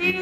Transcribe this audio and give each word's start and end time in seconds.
¡Qué 0.00 0.16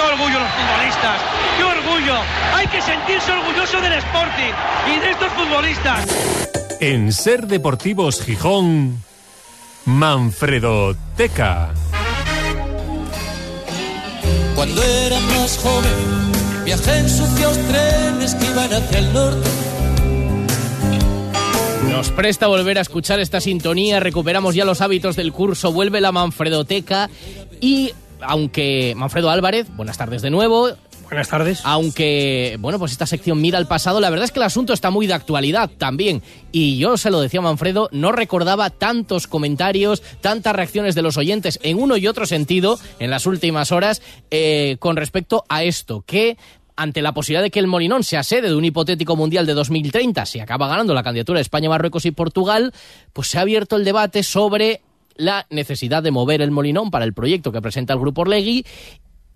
orgullo 0.00 0.38
los 0.38 0.48
futbolistas! 0.48 1.20
¡Qué 1.58 1.64
orgullo! 1.64 2.14
Hay 2.54 2.66
que 2.68 2.80
sentirse 2.80 3.30
orgulloso 3.30 3.80
del 3.82 3.92
Sporting 3.92 4.54
y 4.86 5.00
de 5.00 5.10
estos 5.10 5.28
futbolistas. 5.32 6.06
En 6.80 7.12
Ser 7.12 7.46
Deportivos 7.46 8.22
Gijón, 8.22 9.02
Manfredo 9.84 10.96
Teca. 11.16 11.74
Cuando 14.54 14.82
era 14.82 15.20
más 15.20 15.58
joven, 15.58 16.64
viajé 16.64 17.00
en 17.00 17.10
sucios 17.10 17.58
trenes 17.68 18.34
que 18.34 18.46
iban 18.46 18.72
hacia 18.72 18.98
el 18.98 19.12
norte. 19.12 19.50
Nos 21.90 22.10
presta 22.10 22.46
volver 22.46 22.78
a 22.78 22.82
escuchar 22.82 23.18
esta 23.18 23.40
sintonía, 23.40 23.98
recuperamos 23.98 24.54
ya 24.54 24.64
los 24.64 24.80
hábitos 24.80 25.16
del 25.16 25.32
curso, 25.32 25.72
vuelve 25.72 26.00
la 26.00 26.12
Manfredoteca 26.12 27.10
y 27.60 27.92
aunque 28.20 28.94
Manfredo 28.96 29.30
Álvarez, 29.30 29.68
buenas 29.76 29.98
tardes 29.98 30.22
de 30.22 30.30
nuevo. 30.30 30.70
Buenas 31.08 31.28
tardes. 31.28 31.62
Aunque, 31.64 32.58
bueno, 32.60 32.78
pues 32.78 32.92
esta 32.92 33.06
sección 33.06 33.40
mira 33.40 33.56
al 33.56 33.66
pasado, 33.66 33.98
la 33.98 34.10
verdad 34.10 34.26
es 34.26 34.32
que 34.32 34.40
el 34.40 34.44
asunto 34.44 34.74
está 34.74 34.90
muy 34.90 35.06
de 35.06 35.14
actualidad 35.14 35.70
también. 35.78 36.22
Y 36.52 36.76
yo 36.76 36.98
se 36.98 37.10
lo 37.10 37.20
decía 37.20 37.40
a 37.40 37.44
Manfredo, 37.44 37.88
no 37.92 38.12
recordaba 38.12 38.68
tantos 38.68 39.26
comentarios, 39.26 40.02
tantas 40.20 40.54
reacciones 40.54 40.94
de 40.94 41.00
los 41.00 41.16
oyentes 41.16 41.60
en 41.62 41.78
uno 41.78 41.96
y 41.96 42.06
otro 42.06 42.26
sentido 42.26 42.78
en 42.98 43.08
las 43.10 43.24
últimas 43.24 43.72
horas 43.72 44.02
eh, 44.30 44.76
con 44.80 44.96
respecto 44.96 45.44
a 45.48 45.64
esto, 45.64 46.02
que 46.06 46.36
ante 46.76 47.00
la 47.00 47.12
posibilidad 47.12 47.42
de 47.42 47.50
que 47.50 47.58
el 47.58 47.66
Molinón 47.66 48.04
sea 48.04 48.22
sede 48.22 48.48
de 48.48 48.54
un 48.54 48.64
hipotético 48.64 49.16
Mundial 49.16 49.46
de 49.46 49.54
2030, 49.54 50.26
si 50.26 50.40
acaba 50.40 50.68
ganando 50.68 50.92
la 50.92 51.02
candidatura 51.02 51.38
de 51.38 51.42
España, 51.42 51.70
Marruecos 51.70 52.04
y 52.04 52.10
Portugal, 52.10 52.72
pues 53.14 53.28
se 53.28 53.38
ha 53.38 53.40
abierto 53.40 53.76
el 53.76 53.84
debate 53.84 54.22
sobre 54.22 54.82
la 55.18 55.46
necesidad 55.50 56.02
de 56.02 56.10
mover 56.10 56.40
el 56.40 56.50
Molinón 56.50 56.90
para 56.90 57.04
el 57.04 57.12
proyecto 57.12 57.52
que 57.52 57.60
presenta 57.60 57.92
el 57.92 57.98
Grupo 57.98 58.22
Orlegui 58.22 58.64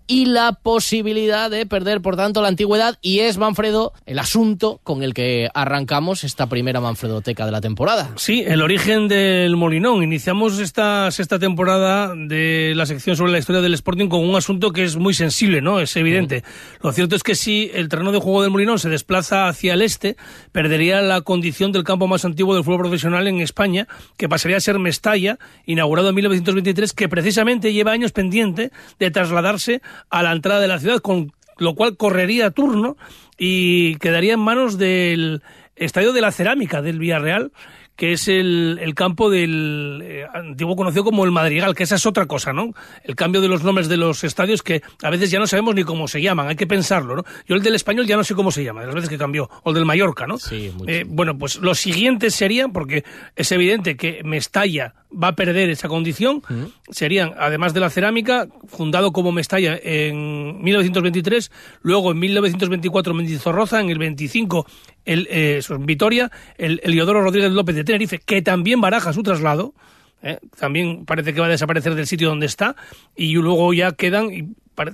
y 0.07 0.25
la 0.25 0.53
posibilidad 0.53 1.49
de 1.49 1.65
perder, 1.65 2.01
por 2.01 2.15
tanto, 2.15 2.41
la 2.41 2.47
antigüedad. 2.47 2.97
Y 3.01 3.19
es, 3.19 3.37
Manfredo, 3.37 3.93
el 4.05 4.19
asunto 4.19 4.79
con 4.83 5.03
el 5.03 5.13
que 5.13 5.49
arrancamos 5.53 6.23
esta 6.23 6.47
primera 6.47 6.81
Manfredoteca 6.81 7.45
de 7.45 7.51
la 7.51 7.61
temporada. 7.61 8.11
Sí, 8.17 8.43
el 8.45 8.61
origen 8.61 9.07
del 9.07 9.55
Molinón. 9.55 10.03
Iniciamos 10.03 10.59
esta 10.59 11.09
sexta 11.11 11.39
temporada 11.39 12.13
de 12.15 12.73
la 12.75 12.85
sección 12.85 13.15
sobre 13.15 13.31
la 13.31 13.37
historia 13.37 13.61
del 13.61 13.73
Sporting 13.73 14.07
con 14.07 14.27
un 14.27 14.35
asunto 14.35 14.71
que 14.71 14.83
es 14.83 14.97
muy 14.97 15.13
sensible, 15.13 15.61
¿no? 15.61 15.79
Es 15.79 15.95
evidente. 15.95 16.43
Lo 16.81 16.91
cierto 16.91 17.15
es 17.15 17.23
que 17.23 17.35
si 17.35 17.71
el 17.73 17.89
terreno 17.89 18.11
de 18.11 18.19
juego 18.19 18.41
del 18.41 18.51
Molinón 18.51 18.79
se 18.79 18.89
desplaza 18.89 19.47
hacia 19.47 19.73
el 19.73 19.81
este, 19.81 20.17
perdería 20.51 21.01
la 21.01 21.21
condición 21.21 21.71
del 21.71 21.83
campo 21.83 22.07
más 22.07 22.25
antiguo 22.25 22.55
del 22.55 22.63
fútbol 22.63 22.81
profesional 22.81 23.27
en 23.27 23.41
España, 23.41 23.87
que 24.17 24.29
pasaría 24.29 24.57
a 24.57 24.61
ser 24.61 24.79
Mestalla, 24.79 25.39
inaugurado 25.65 26.09
en 26.09 26.15
1923, 26.15 26.93
que 26.93 27.09
precisamente 27.09 27.73
lleva 27.73 27.91
años 27.91 28.11
pendiente 28.11 28.71
de 28.99 29.11
trasladarse 29.11 29.81
a 30.09 30.23
la 30.23 30.31
entrada 30.31 30.59
de 30.59 30.67
la 30.67 30.79
ciudad, 30.79 30.99
con 30.99 31.31
lo 31.57 31.75
cual 31.75 31.97
correría 31.97 32.51
turno 32.51 32.97
y 33.37 33.95
quedaría 33.97 34.33
en 34.33 34.39
manos 34.39 34.77
del 34.77 35.41
Estadio 35.75 36.13
de 36.13 36.21
la 36.21 36.31
Cerámica 36.31 36.81
del 36.81 36.99
Villarreal, 36.99 37.51
que 37.95 38.13
es 38.13 38.27
el, 38.27 38.79
el 38.81 38.95
campo 38.95 39.29
del 39.29 40.01
eh, 40.03 40.25
antiguo 40.33 40.75
conocido 40.75 41.03
como 41.03 41.25
el 41.25 41.31
Madrigal, 41.31 41.75
que 41.75 41.83
esa 41.83 41.95
es 41.95 42.05
otra 42.05 42.25
cosa, 42.25 42.51
¿no? 42.51 42.73
El 43.03 43.15
cambio 43.15 43.41
de 43.41 43.47
los 43.47 43.63
nombres 43.63 43.87
de 43.87 43.97
los 43.97 44.23
estadios 44.23 44.63
que 44.63 44.81
a 45.03 45.09
veces 45.09 45.29
ya 45.29 45.39
no 45.39 45.45
sabemos 45.45 45.75
ni 45.75 45.83
cómo 45.83 46.07
se 46.07 46.21
llaman, 46.21 46.47
hay 46.47 46.55
que 46.55 46.65
pensarlo, 46.65 47.15
¿no? 47.15 47.23
Yo 47.47 47.55
el 47.55 47.61
del 47.61 47.75
español 47.75 48.07
ya 48.07 48.17
no 48.17 48.23
sé 48.23 48.33
cómo 48.33 48.51
se 48.51 48.63
llama, 48.63 48.81
de 48.81 48.87
las 48.87 48.95
veces 48.95 49.09
que 49.09 49.17
cambió, 49.17 49.49
o 49.63 49.69
el 49.69 49.75
del 49.75 49.85
Mallorca, 49.85 50.25
¿no? 50.25 50.37
Sí. 50.39 50.71
Eh, 50.87 51.05
bueno, 51.07 51.37
pues 51.37 51.57
los 51.57 51.79
siguientes 51.79 52.33
serían, 52.33 52.73
porque 52.73 53.03
es 53.35 53.51
evidente 53.51 53.95
que 53.95 54.21
Mestalla 54.23 54.95
va 55.11 55.29
a 55.29 55.35
perder 55.35 55.69
esa 55.69 55.87
condición, 55.87 56.41
serían, 56.89 57.33
además 57.37 57.75
de 57.75 57.79
la 57.79 57.91
cerámica, 57.91 58.47
fundado 58.67 59.11
como 59.11 59.31
Mestalla 59.31 59.79
en 59.81 60.61
1923, 60.63 61.51
luego 61.83 62.11
en 62.11 62.19
1924 62.19 63.13
Mendizorroza, 63.13 63.79
en 63.79 63.89
el 63.89 63.99
25 63.99 64.65
el, 65.05 65.27
eh, 65.29 65.61
Vitoria, 65.79 66.31
el 66.57 66.79
Eliodoro 66.83 67.21
Rodríguez 67.21 67.51
López 67.51 67.75
de 67.75 67.82
Tenerife, 67.83 68.19
que 68.19 68.41
también 68.41 68.81
baraja 68.81 69.13
su 69.13 69.23
traslado, 69.23 69.73
¿eh? 70.21 70.39
también 70.59 71.05
parece 71.05 71.33
que 71.33 71.39
va 71.39 71.47
a 71.47 71.49
desaparecer 71.49 71.95
del 71.95 72.07
sitio 72.07 72.29
donde 72.29 72.45
está, 72.45 72.75
y 73.15 73.33
luego 73.33 73.73
ya 73.73 73.91
quedan, 73.91 74.33
y 74.33 74.47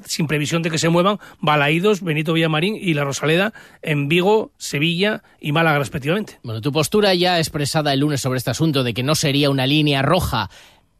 sin 0.05 0.27
previsión 0.27 0.61
de 0.61 0.69
que 0.69 0.77
se 0.77 0.89
muevan, 0.89 1.19
Balaídos, 1.39 2.01
Benito 2.01 2.33
Villamarín 2.33 2.75
y 2.75 2.93
La 2.93 3.03
Rosaleda 3.03 3.53
en 3.81 4.09
Vigo, 4.09 4.51
Sevilla 4.57 5.23
y 5.39 5.51
Málaga 5.51 5.79
respectivamente. 5.79 6.39
Bueno, 6.43 6.61
tu 6.61 6.71
postura 6.71 7.13
ya 7.13 7.37
expresada 7.37 7.93
el 7.93 8.01
lunes 8.01 8.21
sobre 8.21 8.37
este 8.37 8.51
asunto 8.51 8.83
de 8.83 8.93
que 8.93 9.03
no 9.03 9.15
sería 9.15 9.49
una 9.49 9.67
línea 9.67 10.01
roja. 10.01 10.49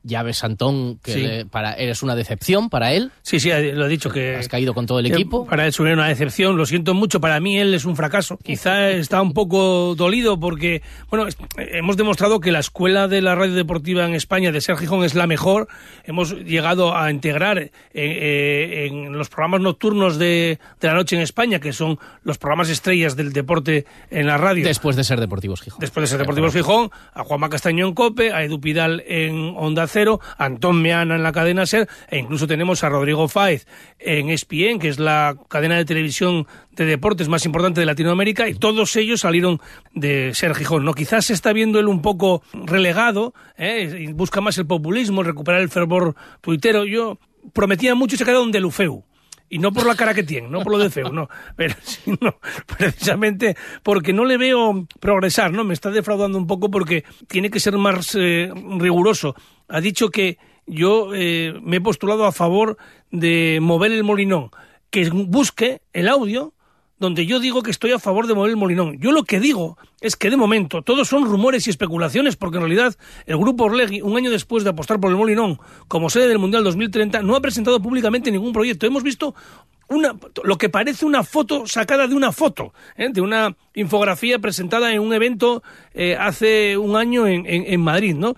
Ya 0.10 0.24
ves, 0.24 0.44
Antón, 0.44 0.98
que 1.00 1.14
Sí. 1.14 1.22
le- 1.22 1.46
para, 1.46 1.74
eres 1.74 2.04
una 2.04 2.16
decepción 2.16 2.70
para 2.70 2.92
él. 2.92 3.12
Sí, 3.22 3.40
sí, 3.40 3.50
lo 3.50 3.86
he 3.86 3.90
dicho 3.90 4.10
que... 4.10 4.36
Has 4.36 4.48
caído 4.50 4.74
con 4.74 4.86
todo 4.86 5.00
el 5.00 5.06
equipo. 5.06 5.46
Para 5.46 5.66
él 5.66 5.72
sería 5.74 5.94
una 5.94 6.08
decepción, 6.08 6.58
lo 6.58 6.66
siento 6.66 6.94
mucho, 6.94 7.22
para 7.22 7.40
mí 7.40 7.58
él 7.58 7.74
es 7.74 7.86
un 7.86 7.96
fracaso. 7.96 8.38
Quizá 8.44 8.90
está 8.90 9.22
un 9.22 9.34
poco 9.34 9.96
dolido 9.96 10.40
porque, 10.40 10.82
bueno, 11.10 11.26
hemos 11.58 11.96
demostrado 11.96 12.40
que 12.42 12.52
la 12.52 12.60
escuela 12.60 13.08
de 13.08 13.22
la 13.22 13.36
radio 13.36 13.54
deportiva 13.54 14.06
en 14.06 14.16
España 14.16 14.52
de 14.52 14.60
Ser 14.62 14.76
Gijón 14.78 15.04
es 15.06 15.16
la 15.16 15.28
mejor. 15.28 15.68
Hemos 16.04 16.34
llegado 16.34 16.98
a 16.98 17.12
integrar 17.12 17.60
eh, 17.60 17.72
eh, 17.94 18.88
en 18.90 19.18
los 19.18 19.30
programas 19.30 19.62
nocturnos 19.62 20.18
de, 20.18 20.60
de 20.82 20.88
la 20.88 20.94
noche 20.96 21.16
en 21.16 21.22
España, 21.22 21.60
que 21.60 21.72
son 21.74 22.00
los 22.24 22.38
programas 22.38 22.70
estrellas 22.70 23.16
del 23.16 23.32
deporte 23.32 23.86
en 24.10 24.28
la 24.28 24.38
radio. 24.38 24.66
Después 24.66 24.96
de 24.96 25.04
ser 25.04 25.20
Deportivos 25.20 25.62
Gijón. 25.62 25.80
Después 25.80 26.04
de 26.04 26.08
ser 26.08 26.18
Deportivos 26.20 26.54
Gijón, 26.54 26.90
a 27.14 27.24
Juanma 27.24 27.50
Castaño 27.50 27.88
en 27.88 27.94
COPE, 27.94 28.32
a 28.34 28.44
Edu 28.44 28.60
Pidal 28.60 29.04
en 29.08 29.54
Onda 29.58 29.86
Antón 30.38 30.82
Meana 30.82 31.16
en 31.16 31.24
la 31.24 31.32
cadena 31.32 31.66
SER, 31.66 31.88
e 32.10 32.18
incluso 32.18 32.48
tenemos 32.48 32.84
a 32.84 32.90
Rodrigo 32.90 33.28
Fáez 33.28 33.68
en 34.00 34.30
ESPN, 34.30 34.80
que 34.80 34.90
es 34.90 35.00
la 35.00 35.36
cadena 35.48 35.76
de 35.76 35.86
televisión 35.86 36.48
de 36.72 36.86
deportes 36.86 37.28
más 37.28 37.46
importante 37.46 37.80
de 37.82 37.86
Latinoamérica, 37.86 38.48
y 38.48 38.54
todos 38.54 38.96
ellos 38.96 39.22
salieron 39.22 39.60
de 39.94 40.34
Ser 40.34 40.56
Gijón. 40.56 40.86
¿no? 40.86 40.94
Quizás 40.94 41.26
se 41.26 41.34
está 41.34 41.54
viendo 41.54 41.80
él 41.80 41.88
un 41.88 42.02
poco 42.02 42.42
relegado, 42.54 43.34
¿eh? 43.58 44.12
busca 44.14 44.42
más 44.42 44.58
el 44.58 44.66
populismo, 44.66 45.24
recuperar 45.24 45.62
el 45.62 45.70
fervor 45.70 46.16
tuitero. 46.42 46.86
Yo 46.86 47.18
prometía 47.54 47.96
mucho 47.96 48.16
y 48.16 48.18
se 48.18 48.24
ha 48.24 48.28
quedado 48.28 48.44
un 48.44 48.52
delufeu. 48.52 49.04
Y 49.50 49.58
no 49.58 49.72
por 49.72 49.88
la 49.88 49.96
cara 49.96 50.14
que 50.14 50.24
tiene, 50.24 50.48
no 50.48 50.62
por 50.62 50.74
lo 50.74 50.78
de 50.78 50.90
feo, 50.90 51.12
no. 51.12 51.28
Pero 51.56 51.76
sino 51.84 52.40
precisamente 52.78 53.58
porque 53.84 54.14
no 54.14 54.26
le 54.26 54.38
veo 54.38 54.88
progresar, 55.00 55.52
¿no? 55.52 55.64
Me 55.64 55.74
está 55.74 55.90
defraudando 55.90 56.38
un 56.38 56.48
poco 56.48 56.70
porque 56.70 57.04
tiene 57.28 57.50
que 57.50 57.60
ser 57.60 57.78
más 57.78 58.16
eh, 58.16 58.52
riguroso. 58.78 59.36
Ha 59.68 59.82
dicho 59.82 60.10
que 60.10 60.38
yo 60.68 61.14
eh, 61.16 61.54
me 61.64 61.78
he 61.78 61.82
postulado 61.82 62.26
a 62.26 62.32
favor 62.32 62.78
de 63.12 63.60
mover 63.62 63.92
el 63.92 64.04
molinón, 64.04 64.52
que 64.92 65.10
busque 65.10 65.82
el 65.94 66.08
audio 66.08 66.54
donde 67.00 67.26
yo 67.26 67.40
digo 67.40 67.64
que 67.64 67.72
estoy 67.72 67.92
a 67.92 68.00
favor 68.00 68.28
de 68.28 68.34
mover 68.34 68.52
el 68.52 68.58
Molinón. 68.58 69.00
Yo 69.00 69.12
lo 69.12 69.24
que 69.24 69.40
digo 69.40 69.78
es 70.02 70.16
que 70.16 70.30
de 70.30 70.38
momento 70.38 70.82
todos 70.82 71.08
son 71.08 71.26
rumores 71.26 71.66
y 71.66 71.70
especulaciones, 71.70 72.36
porque 72.36 72.58
en 72.58 72.64
realidad 72.64 72.96
el 73.26 73.38
grupo 73.38 73.66
Orlegui, 73.66 74.02
un 74.02 74.18
año 74.18 74.30
después 74.30 74.64
de 74.64 74.70
apostar 74.72 75.00
por 75.00 75.10
el 75.10 75.18
Molinón 75.18 75.60
como 75.88 76.10
sede 76.10 76.28
del 76.28 76.40
Mundial 76.40 76.64
2030, 76.64 77.22
no 77.22 77.36
ha 77.36 77.42
presentado 77.42 77.82
públicamente 77.82 78.32
ningún 78.32 78.54
proyecto. 78.54 78.86
Hemos 78.86 79.04
visto 79.04 79.34
una, 79.88 80.16
lo 80.44 80.58
que 80.58 80.70
parece 80.70 81.06
una 81.06 81.24
foto 81.24 81.66
sacada 81.66 82.08
de 82.08 82.16
una 82.16 82.32
foto, 82.32 82.74
¿eh? 82.96 83.10
de 83.12 83.22
una 83.22 83.56
infografía 83.74 84.38
presentada 84.40 84.94
en 84.94 85.00
un 85.00 85.14
evento 85.14 85.64
eh, 85.94 86.16
hace 86.20 86.78
un 86.78 86.96
año 86.96 87.26
en, 87.28 87.46
en, 87.46 87.66
en 87.66 87.82
Madrid, 87.82 88.16
¿no? 88.16 88.36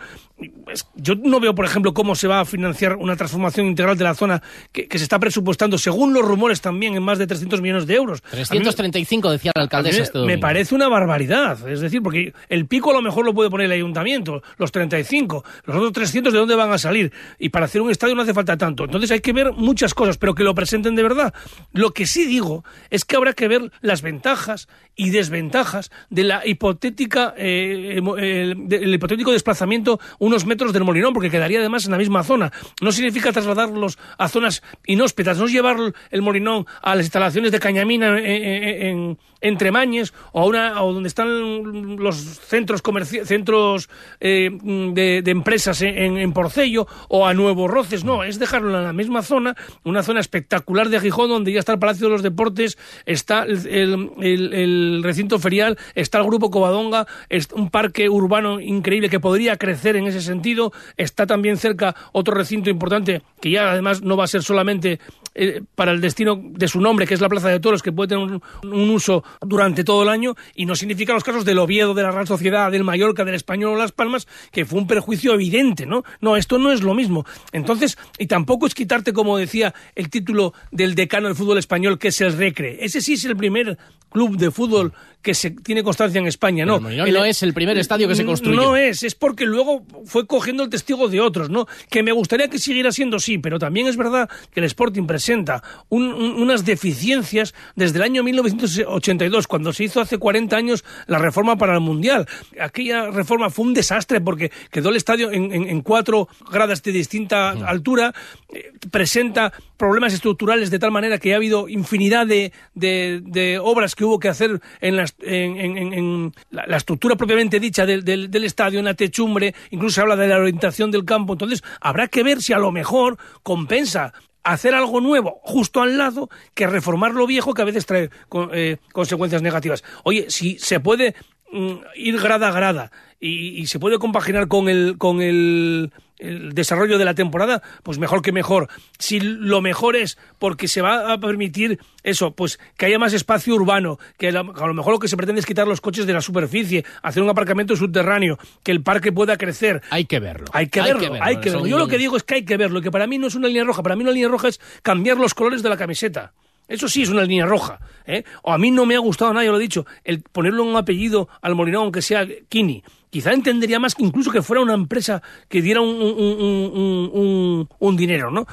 Yo 0.96 1.16
no 1.16 1.40
veo, 1.40 1.54
por 1.54 1.66
ejemplo, 1.66 1.94
cómo 1.94 2.16
se 2.16 2.28
va 2.28 2.40
a 2.40 2.46
financiar 2.46 2.96
una 2.96 3.16
transformación 3.16 3.68
integral 3.68 3.98
de 3.98 4.04
la 4.04 4.16
zona 4.16 4.42
que, 4.72 4.88
que, 4.88 4.98
se 4.98 5.04
está 5.04 5.20
presupuestando, 5.20 5.78
según 5.78 6.14
los 6.14 6.24
rumores 6.24 6.62
también, 6.62 6.96
en 6.96 7.04
más 7.04 7.18
de 7.18 7.28
300 7.28 7.62
millones 7.62 7.88
de 7.88 7.96
euros. 7.96 8.22
335, 8.22 9.28
me, 9.28 9.34
decía 9.34 9.52
la 9.56 9.64
alcaldesa 9.64 10.04
este 10.04 10.20
Me 10.20 10.38
parece 10.38 10.74
una 10.74 10.88
barbaridad. 10.88 11.68
Es 11.68 11.82
decir, 11.82 12.02
porque 12.02 12.34
el 12.50 12.66
pico 12.66 12.92
a 12.92 12.94
lo 12.94 13.02
mejor 13.02 13.26
lo 13.26 13.34
puede 13.34 13.50
poner 13.50 13.66
el 13.66 13.74
ayuntamiento, 13.74 14.42
los 14.58 14.72
35, 14.72 15.44
los 15.66 15.76
otros 15.76 15.92
300 15.94 16.34
de 16.34 16.40
dónde 16.40 16.56
van 16.56 16.72
a 16.72 16.78
salir. 16.78 17.12
Y 17.38 17.50
para 17.50 17.66
hacer 17.66 17.82
un 17.82 17.92
estadio 17.92 18.16
no 18.16 18.22
hace 18.22 18.34
falta 18.34 18.58
tanto. 18.58 18.86
Entonces 18.86 19.12
hay 19.12 19.20
que 19.20 19.34
ver 19.34 19.54
muchas 19.54 19.94
cosas, 19.94 20.18
pero 20.18 20.34
que 20.36 20.44
lo 20.44 20.56
presenten 20.56 20.96
de 20.96 21.04
verdad. 21.04 21.34
Lo 21.74 21.92
que 21.92 22.06
sí 22.06 22.26
digo 22.26 22.64
es 22.90 23.06
que 23.06 23.16
habrá 23.16 23.34
que 23.34 23.48
ver 23.48 23.72
las 23.82 24.02
ventajas 24.02 24.68
y 24.96 25.10
desventajas 25.10 25.92
de 26.10 26.24
la 26.24 26.46
hipotética, 26.46 27.34
eh, 27.38 27.98
el, 27.98 28.68
el 28.72 28.94
hipotético 28.94 29.32
desplazamiento 29.32 30.00
unos 30.32 30.46
metros 30.46 30.72
del 30.72 30.86
Molinón, 30.86 31.14
porque 31.14 31.30
quedaría 31.30 31.60
además 31.60 31.86
en 31.86 31.92
la 31.92 31.98
misma 31.98 32.24
zona. 32.24 32.52
No 32.82 32.92
significa 32.92 33.34
trasladarlos 33.34 34.00
a 34.18 34.30
zonas 34.30 34.64
inhóspitas, 34.86 35.38
no 35.38 35.46
es 35.46 35.52
llevar 35.52 35.76
el 36.10 36.22
Molinón 36.22 36.66
a 36.82 36.96
las 36.96 37.06
instalaciones 37.06 37.52
de 37.52 37.60
Cañamina 37.60 38.18
en, 38.18 38.26
en, 38.26 39.18
entre 39.42 39.72
Mañes 39.72 40.14
o, 40.32 40.48
una, 40.48 40.82
o 40.84 40.94
donde 40.94 41.08
están 41.08 41.98
los 41.98 42.16
centros 42.16 42.82
centros 43.26 43.90
eh, 44.20 44.50
de, 44.52 45.24
empresas 45.26 45.82
en, 45.82 46.32
Porcello 46.34 46.88
o 47.10 47.28
a 47.28 47.34
Nuevo 47.34 47.68
Roces. 47.68 48.04
No, 48.04 48.24
es 48.24 48.40
dejarlo 48.40 48.78
en 48.78 48.84
la 48.84 48.94
misma 48.94 49.22
zona, 49.22 49.56
una 49.84 50.04
zona 50.04 50.20
espectacular 50.20 50.90
de 50.90 51.00
Gijón 51.00 51.30
donde 51.30 51.52
ya 51.52 51.60
está 51.60 51.74
el 51.74 51.80
Palacio 51.80 52.08
de 52.08 52.14
los 52.14 52.24
Deportes, 52.24 52.78
está 53.06 53.44
el, 53.44 54.12
el 54.22 55.02
recinto 55.04 55.40
ferial, 55.40 55.78
está 55.96 56.20
el 56.20 56.26
Grupo 56.26 56.52
Covadonga, 56.52 57.08
es 57.30 57.50
un 57.54 57.70
parque 57.70 58.10
urbano 58.10 58.60
increíble 58.60 59.10
que 59.10 59.20
podría 59.20 59.58
crecer 59.58 59.96
en 59.96 60.08
ese 60.08 60.22
sentido. 60.22 60.72
Está 60.98 61.26
también 61.26 61.58
cerca 61.58 61.96
otro 62.12 62.34
recinto 62.34 62.70
importante 62.70 63.22
que 63.42 63.52
ya 63.52 63.72
además 63.72 64.02
no 64.02 64.18
va 64.18 64.26
a 64.26 64.28
ser 64.28 64.44
solamente 64.44 65.00
eh, 65.34 65.62
para 65.76 65.92
el 65.92 66.02
destino 66.02 66.40
de 66.42 66.68
su 66.68 66.82
nombre, 66.82 67.08
que 67.08 67.14
es 67.14 67.22
la 67.22 67.30
Plaza 67.30 67.50
de 67.50 67.60
Toros, 67.60 67.82
que 67.82 67.92
puede 67.92 68.10
tener 68.10 68.24
un, 68.24 68.42
un, 68.64 68.90
uso 68.90 69.24
durante 69.42 69.84
todo 69.84 70.04
el 70.04 70.10
año, 70.10 70.36
y 70.56 70.66
no 70.66 70.76
significa 70.76 71.14
los 71.14 71.24
casos 71.24 71.46
del 71.46 71.60
Oviedo, 71.60 71.94
de 71.94 72.04
la 72.04 72.12
Real 72.12 72.28
Sociedad, 72.28 72.72
del 72.72 72.84
Mallorca, 72.84 73.24
del 73.24 73.36
Español 73.36 73.74
o 73.74 73.78
Las 73.78 73.92
Palmas, 73.92 74.28
que 74.52 74.66
fue 74.66 74.80
un 74.80 74.88
perjuicio 74.88 75.34
evidente, 75.34 75.86
¿no? 75.86 76.04
No, 76.20 76.36
esto 76.36 76.58
no 76.58 76.72
es 76.72 76.82
lo 76.82 76.94
mismo. 76.94 77.26
Entonces, 77.52 77.98
y 78.18 78.28
tampoco 78.28 78.68
es 78.68 78.74
quitarte, 78.74 79.14
como 79.14 79.38
decía, 79.38 79.74
el 79.96 80.10
título 80.10 80.54
del 80.72 80.96
decano 80.96 81.28
del 81.28 81.38
fútbol 81.38 81.58
español, 81.58 81.98
que 81.98 82.10
es 82.10 82.20
el 82.22 82.38
Recre. 82.38 82.84
Ese 82.84 83.02
sí 83.02 83.14
es 83.14 83.26
el 83.26 83.38
primer 83.38 83.78
club 84.12 84.38
de 84.38 84.52
fútbol 84.52 84.94
que 85.22 85.34
se 85.34 85.52
tiene 85.52 85.84
constancia 85.84 86.20
en 86.20 86.28
España, 86.28 86.66
no. 86.66 86.80
no, 86.80 86.90
no 86.90 87.26
es 87.26 87.44
el 87.44 87.54
primer 87.54 87.78
estadio 87.78 88.08
que 88.08 88.16
se 88.16 88.26
construyó. 88.26 88.60
No 88.60 88.76
es, 88.76 89.04
es 89.04 89.14
porque 89.14 89.46
luego 89.46 89.86
fue 90.06 90.26
cogiendo 90.26 90.64
el 90.64 90.70
testigo 90.70 91.08
de 91.10 91.22
otros, 91.22 91.50
¿no? 91.50 91.68
Que 91.90 92.02
me 92.02 92.12
gustaría 92.12 92.48
que 92.48 92.58
siguiera 92.58 92.92
siendo 92.92 93.20
sí, 93.20 93.38
pero 93.38 93.60
también 93.60 93.88
es 93.88 93.98
verdad 93.98 94.30
que 94.52 94.60
el 94.60 94.66
Sporting 94.66 95.06
presenta 95.22 95.62
un, 95.90 96.12
un, 96.14 96.42
unas 96.42 96.66
deficiencias 96.66 97.54
desde 97.76 97.98
el 97.98 98.04
año 98.04 98.24
1982, 98.24 99.46
cuando 99.46 99.72
se 99.72 99.84
hizo 99.84 100.02
hace 100.02 100.18
40 100.18 100.56
años 100.58 100.84
la 101.06 101.20
reforma 101.20 101.58
para 101.58 101.76
el 101.76 101.80
Mundial. 101.80 102.28
Aquella 102.60 103.12
reforma 103.12 103.52
fue 103.52 103.66
un 103.66 103.76
desastre 103.76 104.20
porque 104.20 104.52
quedó 104.72 104.90
el 104.90 104.96
estadio 104.96 105.32
en, 105.32 105.54
en, 105.54 105.70
en 105.70 105.82
cuatro 105.82 106.28
gradas 106.52 106.82
de 106.82 106.92
distinta 106.92 107.54
mm. 107.54 107.64
altura, 107.66 108.16
eh, 108.52 108.72
presenta 108.90 109.54
problemas 109.78 110.12
estructurales 110.14 110.72
de 110.72 110.80
tal 110.80 110.90
manera 110.90 111.20
que 111.20 111.34
ha 111.34 111.36
habido 111.36 111.70
infinidad 111.70 112.26
de, 112.26 112.52
de, 112.74 113.22
de 113.24 113.60
obras 113.60 113.94
que 113.94 114.06
hubo 114.06 114.20
que 114.20 114.30
hacer 114.30 114.60
en, 114.80 114.96
las, 114.96 115.14
en, 115.22 115.58
en, 115.60 115.94
en 115.94 116.34
la, 116.50 116.66
la, 116.66 116.78
estructura 116.78 117.16
propiamente 117.16 117.60
dicha 117.60 117.86
del, 117.86 118.04
del, 118.04 118.32
del, 118.32 118.44
estadio, 118.44 118.80
en 118.80 118.86
la 118.86 118.96
techumbre, 118.96 119.54
incluso 119.70 119.96
se 119.96 120.02
habla 120.02 120.16
de 120.16 120.28
la 120.28 120.38
orientación 120.38 120.90
del 120.90 121.06
campo. 121.06 121.34
Entonces, 121.34 121.64
habrá 121.80 122.08
que 122.08 122.24
ver 122.24 122.42
si 122.42 122.54
a 122.54 122.60
lo 122.60 122.72
mejor 122.72 123.18
compensa 123.44 124.14
hacer 124.44 124.74
algo 124.76 125.02
nuevo 125.02 125.40
justo 125.44 125.82
al 125.82 125.98
lado 125.98 126.30
que 126.54 126.68
reformar 126.68 127.14
lo 127.14 127.28
viejo 127.28 127.54
que 127.54 127.62
a 127.62 127.66
veces 127.66 127.86
trae 127.86 128.10
eh, 128.54 128.78
consecuencias 128.92 129.42
negativas. 129.42 129.84
Oye, 130.04 130.26
si 130.30 130.58
se 130.60 130.80
puede 130.80 131.16
mm, 131.52 131.74
ir 131.96 132.20
grada 132.20 132.50
a 132.50 132.52
grada 132.52 132.92
y, 133.20 133.62
y, 133.62 133.68
se 133.68 133.80
puede 133.80 134.00
compaginar 134.00 134.48
con 134.48 134.68
el, 134.68 134.98
con 134.98 135.22
el, 135.22 135.92
el, 136.22 136.54
desarrollo 136.54 136.98
de 136.98 137.06
la 137.06 137.14
temporada, 137.14 137.62
pues 137.84 137.98
mejor 137.98 138.22
que 138.22 138.32
mejor. 138.32 138.70
Si 138.98 139.20
lo 139.20 139.62
mejor 139.62 139.96
es 139.96 140.18
porque 140.40 140.68
se 140.68 140.82
va 140.82 141.12
a 141.14 141.20
permitir 141.20 141.80
eso, 142.04 142.32
pues 142.32 142.60
que 142.78 142.86
haya 142.86 143.00
más 143.00 143.14
espacio 143.14 143.56
urbano, 143.56 144.00
que 144.18 144.30
a 144.30 144.32
lo 144.32 144.74
mejor 144.74 144.94
lo 144.94 145.00
que 145.00 145.08
se 145.08 145.18
pretende 145.18 145.40
es 145.40 145.46
quitar 145.46 145.68
los 145.68 145.82
coches 145.82 146.06
de 146.06 146.14
la 146.14 146.22
superficie, 146.22 146.86
hacer 147.02 147.24
un 147.24 147.30
aparcamiento 147.30 147.76
subterráneo, 147.76 148.38
que 148.64 148.72
el 148.72 148.82
parque 148.82 149.12
pueda 149.12 149.38
crecer. 149.38 149.82
Hay 149.90 150.06
que 150.06 150.20
verlo. 150.20 150.48
Hay 150.54 150.68
que 150.68 150.82
verlo, 150.82 150.94
hay 150.94 151.00
que 151.00 151.10
verlo. 151.10 151.26
Hay 151.26 151.38
que 151.40 151.50
verlo. 151.50 151.68
Yo 151.68 151.78
lo 151.78 151.88
que 151.88 151.98
digo 151.98 152.18
es 152.18 152.24
que 152.24 152.36
hay 152.36 152.46
que 152.46 152.58
verlo, 152.58 152.82
que 152.82 152.92
para 152.92 153.08
mí 153.08 153.18
no 153.18 153.28
es 153.28 153.36
una 153.36 153.48
línea 153.48 153.64
roja, 153.64 153.84
para 153.84 153.96
mí 153.96 154.04
una 154.04 154.12
línea 154.12 154.30
roja 154.30 154.48
es 154.48 154.60
cambiar 154.82 155.18
los 155.18 155.34
colores 155.34 155.64
de 155.64 155.70
la 155.70 155.78
camiseta. 155.78 156.34
Eso 156.72 156.88
sí 156.88 157.02
es 157.02 157.10
una 157.10 157.24
línea 157.24 157.46
roja. 157.46 157.80
¿eh? 158.06 158.24
O 158.44 158.54
a 158.54 158.58
mí 158.58 158.72
no 158.72 158.86
me 158.86 158.96
ha 158.96 159.00
gustado 159.00 159.34
nada, 159.34 159.46
yo 159.46 159.52
lo 159.52 159.58
he 159.58 159.62
dicho, 159.62 159.86
el 160.06 160.22
ponerle 160.22 160.62
un 160.62 160.76
apellido 160.78 161.28
al 161.42 161.54
Molinón, 161.54 161.84
aunque 161.84 162.02
sea 162.02 162.26
Kini. 162.48 162.82
Quizá 163.12 163.34
entendería 163.34 163.78
más 163.78 163.94
que 163.94 164.04
incluso 164.04 164.32
que 164.32 164.42
fuera 164.42 164.64
una 164.64 164.74
empresa 164.74 165.22
que 165.50 165.62
diera 165.62 165.82
un, 165.82 167.68
un, 167.78 167.98
dinero, 167.98 168.32
¿no? 168.32 168.48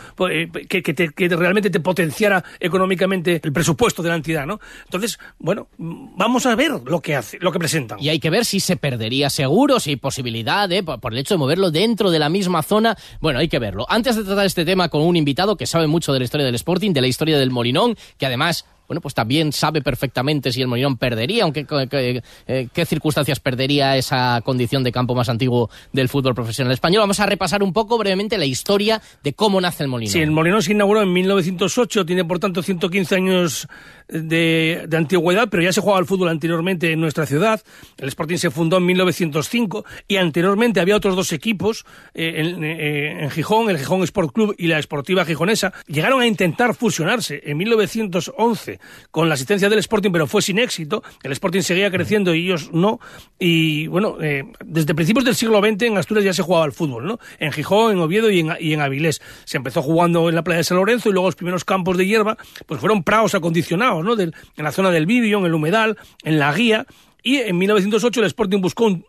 Que, 0.69 0.82
que, 0.82 0.94
te, 0.94 1.10
que, 1.10 1.28
realmente 1.28 1.70
te 1.70 1.78
potenciara 1.78 2.44
económicamente 2.58 3.40
el 3.43 3.52
presupuesto 3.52 4.02
de 4.02 4.08
la 4.08 4.16
entidad, 4.16 4.46
¿no? 4.46 4.58
Entonces, 4.84 5.19
bueno, 5.38 5.69
vamos 5.78 6.44
a 6.46 6.56
ver 6.56 6.72
lo 6.84 7.00
que 7.00 7.14
hace, 7.14 7.38
lo 7.40 7.52
que 7.52 7.60
presentan. 7.60 8.00
Y 8.00 8.08
hay 8.08 8.19
que 8.19 8.31
ver 8.31 8.44
si 8.44 8.58
se 8.58 8.76
perdería 8.76 9.31
seguro, 9.31 9.78
si 9.78 9.90
hay 9.90 9.96
posibilidad, 9.96 10.70
¿eh? 10.72 10.82
por 10.82 11.12
el 11.12 11.19
hecho 11.19 11.34
de 11.34 11.38
moverlo 11.38 11.70
dentro 11.70 12.11
de 12.11 12.19
la 12.19 12.28
misma 12.28 12.64
zona. 12.64 12.96
Bueno, 13.20 13.38
hay 13.38 13.49
que 13.49 13.61
verlo. 13.61 13.87
Antes 13.88 14.16
de 14.16 14.25
tratar 14.25 14.44
este 14.44 14.64
tema 14.64 14.88
con 14.88 15.02
un 15.02 15.14
invitado 15.14 15.56
que 15.56 15.66
sabe 15.66 15.87
mucho 15.87 16.12
de 16.12 16.19
la 16.19 16.25
historia 16.25 16.46
del 16.46 16.56
Sporting, 16.56 16.93
de 16.93 17.00
la 17.00 17.06
historia 17.06 17.38
del 17.38 17.52
Molinón, 17.52 17.96
que 18.19 18.26
además 18.26 18.66
bueno, 18.88 19.02
pues 19.02 19.14
también 19.14 19.52
sabe 19.52 19.82
perfectamente 19.82 20.50
si 20.50 20.62
el 20.62 20.67
Molinón 20.67 20.96
perdería, 20.96 21.44
aunque 21.44 21.67
qué, 21.67 22.23
qué, 22.46 22.69
qué, 22.73 22.87
circunstancias 22.87 23.38
perdería 23.38 23.99
esa 23.99 24.40
condición 24.43 24.82
de 24.82 24.90
campo 24.90 25.14
más 25.14 25.29
antiguo 25.29 25.69
del 25.93 26.08
fútbol 26.08 26.35
profesional 26.35 26.73
español. 26.73 27.00
Vamos 27.00 27.20
a 27.20 27.26
repasar 27.26 27.62
un 27.62 27.75
poco 27.75 27.99
brevemente 27.99 28.38
la 28.38 28.46
historia 28.46 29.02
de 29.23 29.35
cómo 29.35 29.61
nace 29.61 29.82
el 29.82 29.90
Molinón. 29.90 30.12
Sí, 30.12 30.20
el 30.20 30.31
Molinón 30.31 30.62
se 30.62 30.73
inauguró 30.73 31.02
en 31.02 31.12
1908, 31.12 32.06
tiene 32.06 32.25
por 32.25 32.38
tanto 32.38 32.62
115 32.62 33.14
años 33.14 33.69
de, 34.08 34.87
de 34.88 34.96
antigüedad, 34.96 35.49
pero 35.50 35.62
ya 35.62 35.73
se 35.73 35.82
jugaba 35.82 35.99
al 35.99 36.06
fútbol 36.06 36.29
anteriormente 36.29 36.90
en 36.90 37.00
nuestra 37.00 37.26
ciudad. 37.26 37.62
El 37.99 38.08
Sporting 38.08 38.38
se 38.38 38.50
fundó 38.50 38.79
en 38.79 38.87
1905 38.87 39.85
y 40.08 40.17
anteriormente 40.17 40.81
había 40.81 40.96
otros 40.96 41.14
dos 41.14 41.32
equipos 41.32 41.85
eh, 42.14 42.35
en, 42.37 42.64
eh, 42.64 43.25
en 43.25 43.31
Gijón, 43.31 43.69
el 43.69 43.79
Gijón 43.79 44.02
Sport 44.02 44.32
Club 44.32 44.55
y 44.56 44.69
la 44.69 44.79
Esportiva 44.79 45.26
Gijonesa. 45.26 45.75
Llegaron 45.87 46.23
a 46.23 46.26
intentar 46.26 46.75
fusionarse 46.75 47.43
en 47.44 47.58
1911 47.58 48.77
con 49.10 49.28
la 49.28 49.34
asistencia 49.34 49.69
del 49.69 49.78
Sporting, 49.78 50.10
pero 50.10 50.26
fue 50.26 50.42
sin 50.42 50.58
éxito. 50.58 51.02
El 51.22 51.32
Sporting 51.32 51.60
seguía 51.60 51.90
creciendo 51.90 52.34
y 52.34 52.44
ellos 52.44 52.70
no. 52.72 53.00
Y 53.38 53.86
bueno, 53.88 54.16
eh, 54.20 54.44
desde 54.64 54.94
principios 54.94 55.25
del 55.25 55.34
siglo 55.34 55.60
XX 55.60 55.82
en 55.82 55.98
Asturias 55.98 56.25
ya 56.25 56.32
se 56.32 56.42
jugaba 56.42 56.64
al 56.64 56.72
fútbol, 56.72 57.06
¿no? 57.06 57.19
En 57.38 57.52
Gijón, 57.52 57.92
en 57.92 57.98
Oviedo 57.98 58.30
y 58.30 58.40
en, 58.40 58.52
y 58.60 58.72
en 58.72 58.80
Avilés. 58.80 59.20
Se 59.44 59.56
empezó 59.56 59.82
jugando 59.82 60.28
en 60.28 60.34
la 60.34 60.42
playa 60.42 60.58
de 60.58 60.64
San 60.64 60.76
Lorenzo 60.76 61.08
y 61.08 61.12
luego 61.12 61.28
los 61.28 61.36
primeros 61.36 61.64
campos 61.64 61.96
de 61.96 62.06
hierba 62.06 62.36
pues 62.66 62.80
fueron 62.80 63.02
praos 63.02 63.34
acondicionados, 63.34 64.04
¿no? 64.04 64.19
En 64.19 64.32
la 64.56 64.72
zona 64.72 64.90
del 64.90 65.06
Vivio, 65.06 65.38
en 65.38 65.46
el 65.46 65.54
Humedal, 65.54 65.96
en 66.25 66.38
la 66.38 66.52
Guía. 66.52 66.86
Y 67.22 67.36
en 67.36 67.58
1908 67.58 68.20
el 68.20 68.26
Sporting 68.26 68.60
buscó 68.60 68.86
un, 68.86 69.04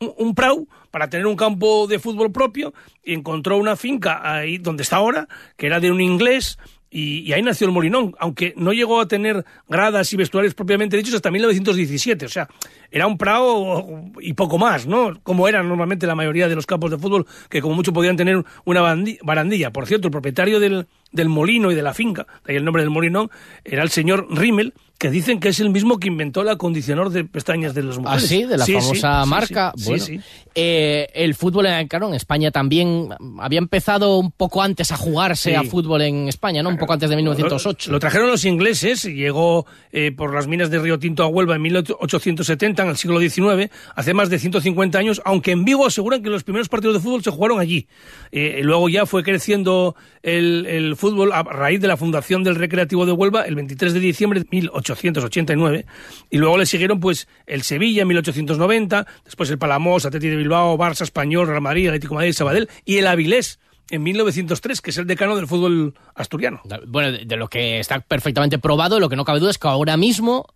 un, 0.00 0.14
un 0.16 0.34
prau 0.34 0.66
para 0.90 1.08
tener 1.08 1.26
un 1.26 1.36
campo 1.36 1.86
de 1.86 1.98
fútbol 1.98 2.30
propio 2.30 2.72
y 3.02 3.14
encontró 3.14 3.56
una 3.56 3.76
finca 3.76 4.20
ahí 4.22 4.58
donde 4.58 4.82
está 4.82 4.96
ahora, 4.96 5.26
que 5.56 5.66
era 5.66 5.80
de 5.80 5.90
un 5.90 6.00
inglés 6.00 6.58
y, 6.92 7.20
y, 7.20 7.32
ahí 7.32 7.42
nació 7.42 7.66
el 7.66 7.72
Molinón, 7.72 8.14
aunque 8.18 8.52
no 8.56 8.72
llegó 8.72 9.00
a 9.00 9.08
tener 9.08 9.44
gradas 9.68 10.12
y 10.12 10.16
vestuarios 10.16 10.54
propiamente 10.54 10.96
dichos 10.96 11.14
hasta 11.14 11.30
1917. 11.30 12.26
O 12.26 12.28
sea, 12.28 12.48
era 12.90 13.06
un 13.06 13.16
prado 13.16 13.86
y 14.20 14.34
poco 14.34 14.58
más, 14.58 14.86
¿no? 14.86 15.18
Como 15.22 15.48
eran 15.48 15.68
normalmente 15.68 16.06
la 16.06 16.14
mayoría 16.14 16.48
de 16.48 16.54
los 16.54 16.66
campos 16.66 16.90
de 16.90 16.98
fútbol, 16.98 17.26
que 17.48 17.62
como 17.62 17.74
mucho 17.74 17.92
podían 17.92 18.16
tener 18.16 18.44
una 18.64 18.82
barandilla. 19.22 19.72
Por 19.72 19.86
cierto, 19.86 20.08
el 20.08 20.12
propietario 20.12 20.60
del, 20.60 20.86
del 21.12 21.28
molino 21.28 21.70
y 21.70 21.74
de 21.74 21.82
la 21.82 21.94
finca, 21.94 22.26
de 22.44 22.52
ahí 22.52 22.56
el 22.56 22.64
nombre 22.64 22.82
del 22.82 22.90
Molinón, 22.90 23.30
era 23.64 23.82
el 23.82 23.90
señor 23.90 24.26
Rimmel, 24.30 24.74
que 25.02 25.10
dicen 25.10 25.40
que 25.40 25.48
es 25.48 25.58
el 25.58 25.70
mismo 25.70 25.98
que 25.98 26.06
inventó 26.06 26.42
el 26.42 26.48
acondicionador 26.48 27.10
de 27.10 27.24
pestañas 27.24 27.74
de 27.74 27.82
las 27.82 27.98
mujeres. 27.98 28.22
¿Ah, 28.22 28.26
sí? 28.28 28.44
De 28.44 28.56
la 28.56 28.64
sí, 28.64 28.74
famosa 28.74 29.24
sí, 29.24 29.28
marca. 29.30 29.72
Sí, 29.76 29.84
bueno, 29.84 30.22
eh, 30.54 31.08
el 31.14 31.34
fútbol, 31.34 31.66
en, 31.66 31.88
claro, 31.88 32.06
en 32.06 32.14
España 32.14 32.52
también 32.52 33.08
había 33.40 33.58
empezado 33.58 34.18
un 34.18 34.30
poco 34.30 34.62
antes 34.62 34.92
a 34.92 34.96
jugarse 34.96 35.56
a 35.56 35.64
fútbol 35.64 36.02
en 36.02 36.28
España, 36.28 36.62
¿no? 36.62 36.68
Un 36.68 36.78
poco 36.78 36.92
antes 36.92 37.10
de 37.10 37.16
1908. 37.16 37.90
Lo, 37.90 37.96
lo 37.96 37.98
trajeron 37.98 38.28
los 38.28 38.44
ingleses, 38.44 39.02
llegó 39.02 39.66
eh, 39.90 40.12
por 40.12 40.32
las 40.32 40.46
minas 40.46 40.70
de 40.70 40.78
Río 40.78 41.00
Tinto 41.00 41.24
a 41.24 41.26
Huelva 41.26 41.56
en 41.56 41.62
1870, 41.62 42.84
en 42.84 42.88
el 42.88 42.96
siglo 42.96 43.18
XIX, 43.18 43.72
hace 43.96 44.14
más 44.14 44.30
de 44.30 44.38
150 44.38 44.98
años, 45.00 45.20
aunque 45.24 45.50
en 45.50 45.64
Vigo 45.64 45.84
aseguran 45.84 46.22
que 46.22 46.30
los 46.30 46.44
primeros 46.44 46.68
partidos 46.68 46.94
de 46.94 47.00
fútbol 47.00 47.24
se 47.24 47.32
jugaron 47.32 47.58
allí. 47.58 47.88
Eh, 48.30 48.60
luego 48.62 48.88
ya 48.88 49.04
fue 49.04 49.24
creciendo 49.24 49.96
el, 50.22 50.66
el 50.66 50.94
fútbol 51.02 51.32
a 51.32 51.42
raíz 51.42 51.80
de 51.80 51.88
la 51.88 51.96
fundación 51.96 52.44
del 52.44 52.54
Recreativo 52.54 53.04
de 53.04 53.12
Huelva 53.12 53.42
el 53.42 53.56
23 53.56 53.92
de 53.92 54.00
diciembre 54.00 54.40
de 54.40 54.46
1800 54.50 55.02
1889, 55.02 55.86
y 56.30 56.38
luego 56.38 56.56
le 56.56 56.66
siguieron 56.66 57.00
pues 57.00 57.26
el 57.46 57.62
Sevilla 57.62 58.02
en 58.02 58.08
1890, 58.08 59.06
después 59.24 59.50
el 59.50 59.58
Palamos, 59.58 60.06
Atleti 60.06 60.28
de 60.28 60.36
Bilbao, 60.36 60.78
Barça, 60.78 61.02
Español, 61.02 61.48
Real 61.48 61.60
Madrid, 61.60 61.88
Atlético 61.88 62.14
de 62.14 62.18
Madrid, 62.18 62.32
Sabadell, 62.32 62.68
y 62.84 62.98
el 62.98 63.06
Avilés 63.06 63.58
en 63.90 64.02
1903, 64.02 64.80
que 64.80 64.90
es 64.90 64.98
el 64.98 65.06
decano 65.06 65.34
del 65.34 65.46
fútbol 65.48 65.94
asturiano. 66.14 66.62
Bueno, 66.86 67.12
de, 67.12 67.24
de 67.24 67.36
lo 67.36 67.48
que 67.48 67.80
está 67.80 68.00
perfectamente 68.00 68.58
probado, 68.58 69.00
lo 69.00 69.08
que 69.08 69.16
no 69.16 69.24
cabe 69.24 69.40
duda 69.40 69.50
es 69.50 69.58
que 69.58 69.68
ahora 69.68 69.96
mismo 69.96 70.46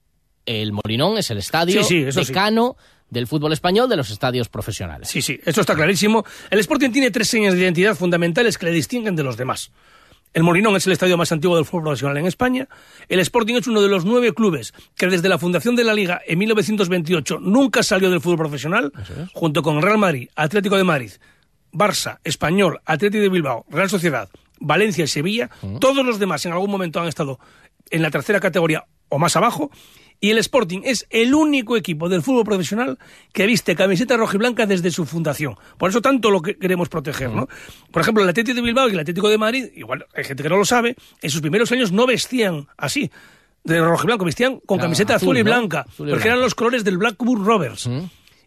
el 0.46 0.72
Molinón 0.72 1.18
es 1.18 1.30
el 1.30 1.38
estadio 1.38 1.82
sí, 1.82 2.10
sí, 2.12 2.20
decano 2.20 2.76
sí 2.78 2.84
del 3.10 3.26
fútbol 3.26 3.52
español 3.52 3.88
de 3.88 3.96
los 3.96 4.10
estadios 4.10 4.48
profesionales. 4.48 5.08
Sí, 5.08 5.22
sí, 5.22 5.38
esto 5.44 5.60
está 5.60 5.74
clarísimo. 5.74 6.24
El 6.50 6.58
Sporting 6.58 6.90
tiene 6.90 7.10
tres 7.10 7.28
señas 7.28 7.54
de 7.54 7.60
identidad 7.60 7.94
fundamentales 7.94 8.58
que 8.58 8.66
le 8.66 8.72
distinguen 8.72 9.14
de 9.14 9.22
los 9.22 9.36
demás. 9.36 9.70
El 10.35 10.42
Molinón 10.42 10.76
es 10.76 10.87
el 10.87 10.92
estadio 10.92 11.16
más 11.16 11.33
antiguo 11.33 11.56
del 11.56 11.64
fútbol 11.64 11.85
profesional 11.85 12.16
en 12.18 12.26
España. 12.26 12.68
El 13.09 13.21
Sporting 13.21 13.54
es 13.54 13.66
uno 13.66 13.80
de 13.80 13.88
los 13.88 14.04
nueve 14.04 14.35
clubes 14.35 14.75
que 14.95 15.06
desde 15.06 15.28
la 15.28 15.38
fundación 15.38 15.76
de 15.76 15.85
la 15.85 15.95
Liga 15.95 16.21
en 16.26 16.38
1928 16.38 17.38
nunca 17.40 17.83
salió 17.83 18.11
del 18.11 18.21
fútbol 18.21 18.38
profesional, 18.38 18.92
es. 18.99 19.30
junto 19.33 19.62
con 19.62 19.80
Real 19.80 19.99
Madrid, 19.99 20.28
Atlético 20.37 20.76
de 20.76 20.85
Madrid, 20.85 21.12
Barça, 21.73 22.18
Español, 22.25 22.80
Atlético 22.85 23.23
de 23.23 23.28
Bilbao, 23.28 23.64
Real 23.71 23.88
Sociedad, 23.88 24.28
Valencia 24.61 25.04
y 25.04 25.09
Sevilla. 25.09 25.50
Uh 25.62 25.66
-huh. 25.66 25.78
Todos 25.78 26.04
los 26.04 26.18
demás 26.18 26.45
en 26.47 26.52
algún 26.52 26.71
momento 26.71 27.00
han 27.00 27.09
estado 27.09 27.38
en 27.90 28.02
la 28.02 28.11
tercera 28.11 28.40
categoría 28.40 28.85
o 29.09 29.18
más 29.18 29.37
abajo 29.37 29.71
Y 30.20 30.30
el 30.30 30.38
Sporting 30.38 30.80
es 30.85 31.06
el 31.11 31.35
único 31.35 31.76
equipo 31.76 32.08
del 32.08 32.23
fútbol 32.23 32.44
profesional 32.44 32.99
que 33.32 33.46
viste 33.46 33.76
camiseta 33.76 34.16
roja 34.16 34.37
y 34.37 34.38
blanca 34.38 34.66
desde 34.66 34.90
su 34.90 35.04
fundación. 35.04 35.56
Por 35.76 35.90
eso 35.90 36.00
tanto 36.00 36.30
lo 36.30 36.40
que 36.40 36.56
queremos 36.56 36.88
proteger, 36.88 37.30
¿no? 37.30 37.49
Por 37.90 38.02
ejemplo, 38.02 38.23
el 38.23 38.28
Atlético 38.30 38.56
de 38.56 38.62
Bilbao 38.62 38.88
y 38.88 38.92
el 38.92 39.00
Atlético 39.00 39.28
de 39.28 39.38
Madrid, 39.38 39.66
igual 39.75 40.06
hay 40.14 40.25
gente 40.25 40.42
que 40.42 40.49
no 40.49 40.56
lo 40.56 40.64
sabe, 40.64 40.96
en 41.20 41.30
sus 41.30 41.40
primeros 41.40 41.70
años 41.73 41.92
no 41.92 42.06
vestían 42.06 42.66
así 42.76 43.11
de 43.64 43.80
rojo 43.80 44.04
y 44.04 44.06
blanco, 44.06 44.25
vestían 44.25 44.61
con 44.61 44.78
camiseta 44.78 45.16
azul, 45.16 45.37
y 45.37 45.42
blanca, 45.42 45.87
porque 45.96 46.28
eran 46.28 46.40
los 46.40 46.54
colores 46.54 46.85
del 46.85 46.99
Blackburn 46.99 47.44
Rovers. 47.44 47.90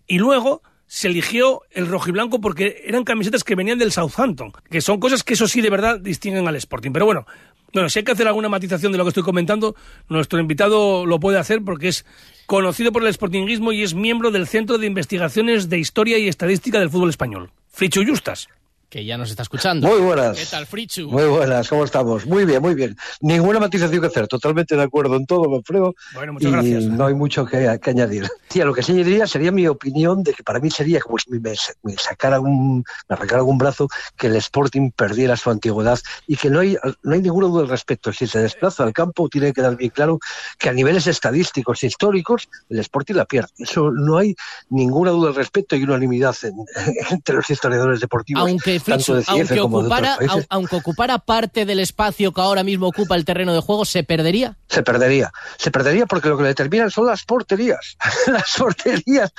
Y 0.08 0.18
luego 0.18 0.64
se 0.90 1.08
eligió 1.08 1.62
el 1.70 1.86
rojo 1.86 2.10
y 2.10 2.12
blanco 2.12 2.42
porque 2.42 2.82
eran 2.84 3.04
camisetas 3.04 3.44
que 3.44 3.54
venían 3.54 3.78
del 3.78 3.92
Southampton, 3.92 4.52
que 4.72 4.82
son 4.82 5.00
cosas 5.00 5.24
que 5.24 5.36
eso 5.36 5.48
sí 5.48 5.62
de 5.62 5.70
verdad 5.70 6.00
distinguen 6.00 6.48
al 6.48 6.56
Sporting. 6.56 6.90
Pero 6.92 7.06
bueno, 7.06 7.28
bueno, 7.72 7.90
si 7.90 8.00
hay 8.00 8.06
que 8.06 8.12
hacer 8.12 8.28
alguna 8.28 8.50
matización 8.50 8.92
de 8.92 8.98
lo 8.98 9.04
que 9.04 9.10
estoy 9.10 9.22
comentando, 9.22 9.76
nuestro 10.10 10.40
invitado 10.40 11.06
lo 11.06 11.20
puede 11.20 11.38
hacer 11.38 11.62
porque 11.64 11.90
es 11.90 12.06
conocido 12.48 12.92
por 12.92 13.06
el 13.06 13.14
sportinguismo 13.14 13.72
y 13.72 13.84
es 13.84 13.94
miembro 13.94 14.32
del 14.32 14.48
Centro 14.48 14.80
de 14.80 14.88
Investigaciones 14.88 15.70
de 15.70 15.78
Historia 15.78 16.18
y 16.18 16.28
Estadística 16.28 16.80
del 16.80 16.90
Fútbol 16.90 17.12
Español. 17.12 17.52
Fricho 17.72 18.02
Justas 18.04 18.50
que 18.90 19.06
ya 19.06 19.18
nos 19.18 19.30
está 19.30 19.44
escuchando. 19.44 19.88
Muy 19.88 20.00
buenas. 20.00 20.38
¿Qué 20.38 20.46
tal, 20.46 20.66
Frichu? 20.66 21.10
Muy 21.10 21.26
buenas, 21.26 21.70
¿cómo 21.70 21.84
estamos? 21.84 22.26
Muy 22.26 22.46
bien, 22.46 22.62
muy 22.62 22.74
bien. 22.74 22.98
Ninguna 23.22 23.60
matización 23.60 24.02
que 24.02 24.08
hacer, 24.08 24.28
totalmente 24.28 24.76
de 24.76 24.82
acuerdo 24.82 25.16
en 25.16 25.28
todo, 25.28 25.48
Manfredo. 25.48 25.94
Bueno, 26.16 26.34
muchas 26.34 26.52
gracias. 26.52 26.84
No 26.86 27.06
hay 27.06 27.14
mucho 27.14 27.46
que, 27.46 27.68
añadir. 27.68 28.28
Sí, 28.50 28.60
lo 28.60 28.74
que 28.74 28.82
sí 28.82 28.94
añadiría 28.94 29.28
sería 29.28 29.52
mi 29.52 29.68
opinión 29.68 30.24
de 30.24 30.34
que 30.34 30.44
para 30.44 30.60
mí 30.60 30.72
sería 30.72 31.00
como 31.02 31.20
si 31.20 31.30
me, 31.30 31.56
sacara 31.98 32.40
un, 32.40 32.84
me 33.08 33.16
arrancara 33.16 33.40
algún 33.40 33.60
brazo 33.60 33.88
que 34.18 34.28
el 34.28 34.36
Sporting 34.38 34.92
perdiera 34.92 35.38
su 35.38 35.52
antigüedad 35.52 36.00
y 36.26 36.36
que 36.36 36.50
no 36.50 36.60
hay, 36.60 36.76
no 37.04 37.14
hay 37.14 37.22
ninguna 37.22 37.48
duda 37.48 37.62
al 37.62 37.70
respecto. 37.70 38.12
Si 38.12 38.26
se 38.26 38.40
desplaza 38.40 38.84
al 38.84 38.94
campo, 38.94 39.30
tiene 39.30 39.48
que 39.48 39.54
quedar 39.54 39.78
bien 39.78 39.92
claro 39.92 40.20
que 40.58 40.70
a 40.70 40.74
niveles 40.74 41.06
estadísticos, 41.06 41.84
históricos, 41.84 42.50
el 42.70 42.80
Sporting 42.80 43.16
la 43.16 43.26
pierde. 43.26 43.50
Eso 43.60 43.92
no 43.92 44.18
hay 44.18 44.36
ninguna 44.70 45.12
duda 45.12 45.30
al 45.30 45.36
respecto 45.36 45.76
y 45.76 45.84
unanimidad 45.84 46.36
entre 47.12 47.36
los 47.36 47.50
historiadores 47.50 48.00
deportivos. 48.00 48.42
Aunque, 48.42 48.79
Aunque 49.28 49.60
ocupara, 49.60 50.18
aunque 50.50 50.76
ocupara 50.76 51.20
parte 51.20 51.66
del 51.66 51.80
espacio 51.80 52.32
que 52.34 52.42
ahora 52.42 52.64
mismo 52.64 52.88
ocupa 52.88 53.16
el 53.16 53.26
terreno 53.26 53.54
de 53.54 53.62
juego, 53.62 53.86
¿se 53.86 54.04
perdería? 54.04 54.58
Se 54.68 54.84
perdería. 54.84 55.32
Se 55.58 55.72
perdería 55.72 56.06
porque 56.06 56.30
lo 56.30 56.38
que 56.38 56.44
le 56.44 56.50
determinan 56.50 56.92
son 56.92 57.08
las 57.08 57.24
porterías. 57.24 57.98
las 58.28 58.56
porterías. 58.58 59.32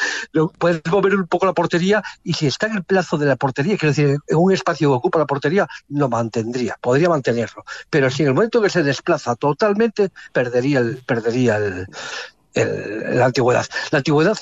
Puedes 0.59 0.83
mover 0.91 1.15
un 1.15 1.27
poco 1.27 1.47
la 1.47 1.53
portería 1.53 2.03
y 2.23 2.35
si 2.35 2.47
está 2.47 2.67
en 2.67 2.77
el 2.77 2.85
plazo 2.85 3.19
de 3.19 3.27
la 3.27 3.37
portería, 3.37 3.77
quiero 3.77 3.95
decir, 3.95 4.19
en 4.27 4.37
un 4.37 4.53
espacio 4.53 4.91
que 4.91 4.95
ocupa 4.95 5.19
la 5.19 5.27
portería, 5.27 5.67
lo 5.89 6.09
mantendría, 6.09 6.77
podría 6.81 7.09
mantenerlo. 7.09 7.65
Pero 7.89 8.11
si 8.11 8.23
en 8.23 8.29
el 8.29 8.35
momento 8.35 8.61
que 8.63 8.71
se 8.71 8.83
desplaza 8.83 9.37
totalmente, 9.37 10.11
perdería 10.33 10.81
el, 10.81 10.99
perdería 10.99 11.57
el, 11.57 11.87
la 12.55 13.27
antigüedad. 13.27 13.67
La 13.91 13.99
antigüedad, 13.99 14.37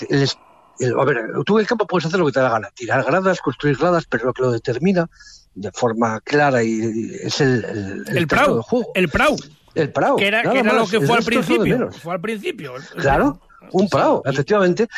a 0.80 1.04
ver, 1.04 1.16
tú 1.44 1.56
en 1.56 1.62
el 1.62 1.66
campo 1.66 1.86
puedes 1.86 2.06
hacer 2.06 2.18
lo 2.20 2.26
que 2.26 2.32
te 2.32 2.40
da 2.40 2.46
la 2.46 2.52
gana, 2.52 2.70
tirar 2.74 3.04
gradas, 3.04 3.40
construir 3.40 3.76
gradas, 3.76 4.06
pero 4.06 4.26
lo 4.26 4.32
que 4.32 4.42
lo 4.42 4.50
determina 4.50 5.08
de 5.54 5.72
forma 5.72 6.20
clara 6.20 6.62
y, 6.62 7.12
es 7.20 7.40
el, 7.40 7.64
el, 7.64 8.04
el, 8.08 8.18
el 8.18 8.26
Prau, 8.26 8.64
el 8.94 9.08
Prau. 9.08 9.36
El 9.74 9.92
Prau. 9.92 10.16
Que 10.16 10.26
era, 10.26 10.42
que 10.42 10.58
era 10.58 10.72
lo 10.72 10.86
que 10.86 11.00
fue 11.00 11.18
al 11.18 11.24
principio. 11.24 11.92
Fue 11.92 12.14
al 12.14 12.20
principio. 12.20 12.74
Claro. 12.96 13.40
Un 13.72 13.88
Prado, 13.88 14.22
efectivamente. 14.24 14.88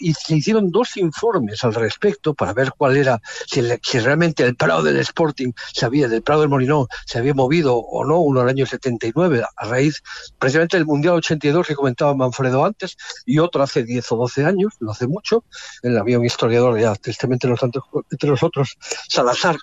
Y 0.00 0.14
se 0.14 0.36
hicieron 0.36 0.70
dos 0.70 0.96
informes 0.96 1.62
al 1.64 1.74
respecto 1.74 2.34
para 2.34 2.52
ver 2.52 2.72
cuál 2.76 2.96
era, 2.96 3.20
si, 3.46 3.62
si, 3.82 3.98
realmente 4.00 4.44
el 4.44 4.56
Prado 4.56 4.82
del 4.82 4.98
Sporting 4.98 5.52
se 5.72 5.86
había, 5.86 6.08
del 6.08 6.22
Prado 6.22 6.42
del 6.42 6.50
Molinón, 6.50 6.86
se 7.06 7.18
había 7.18 7.34
movido 7.34 7.76
o 7.76 8.04
no, 8.04 8.20
uno 8.20 8.40
al 8.40 8.48
año 8.48 8.66
79, 8.66 9.44
a 9.56 9.66
raíz 9.66 10.02
precisamente 10.38 10.76
del 10.76 10.86
Mundial 10.86 11.14
82 11.14 11.66
que 11.66 11.74
comentaba 11.74 12.14
Manfredo 12.14 12.64
antes, 12.64 12.96
y 13.24 13.38
otro 13.38 13.62
hace 13.62 13.84
10 13.84 14.12
o 14.12 14.16
12 14.16 14.44
años, 14.44 14.74
no 14.80 14.92
hace 14.92 15.06
mucho. 15.06 15.44
El, 15.82 15.96
había 15.98 16.18
un 16.18 16.26
historiador 16.26 16.78
ya 16.78 16.94
tristemente 16.96 17.46
entre 17.46 18.30
nosotros, 18.30 18.76
Salazar, 19.08 19.56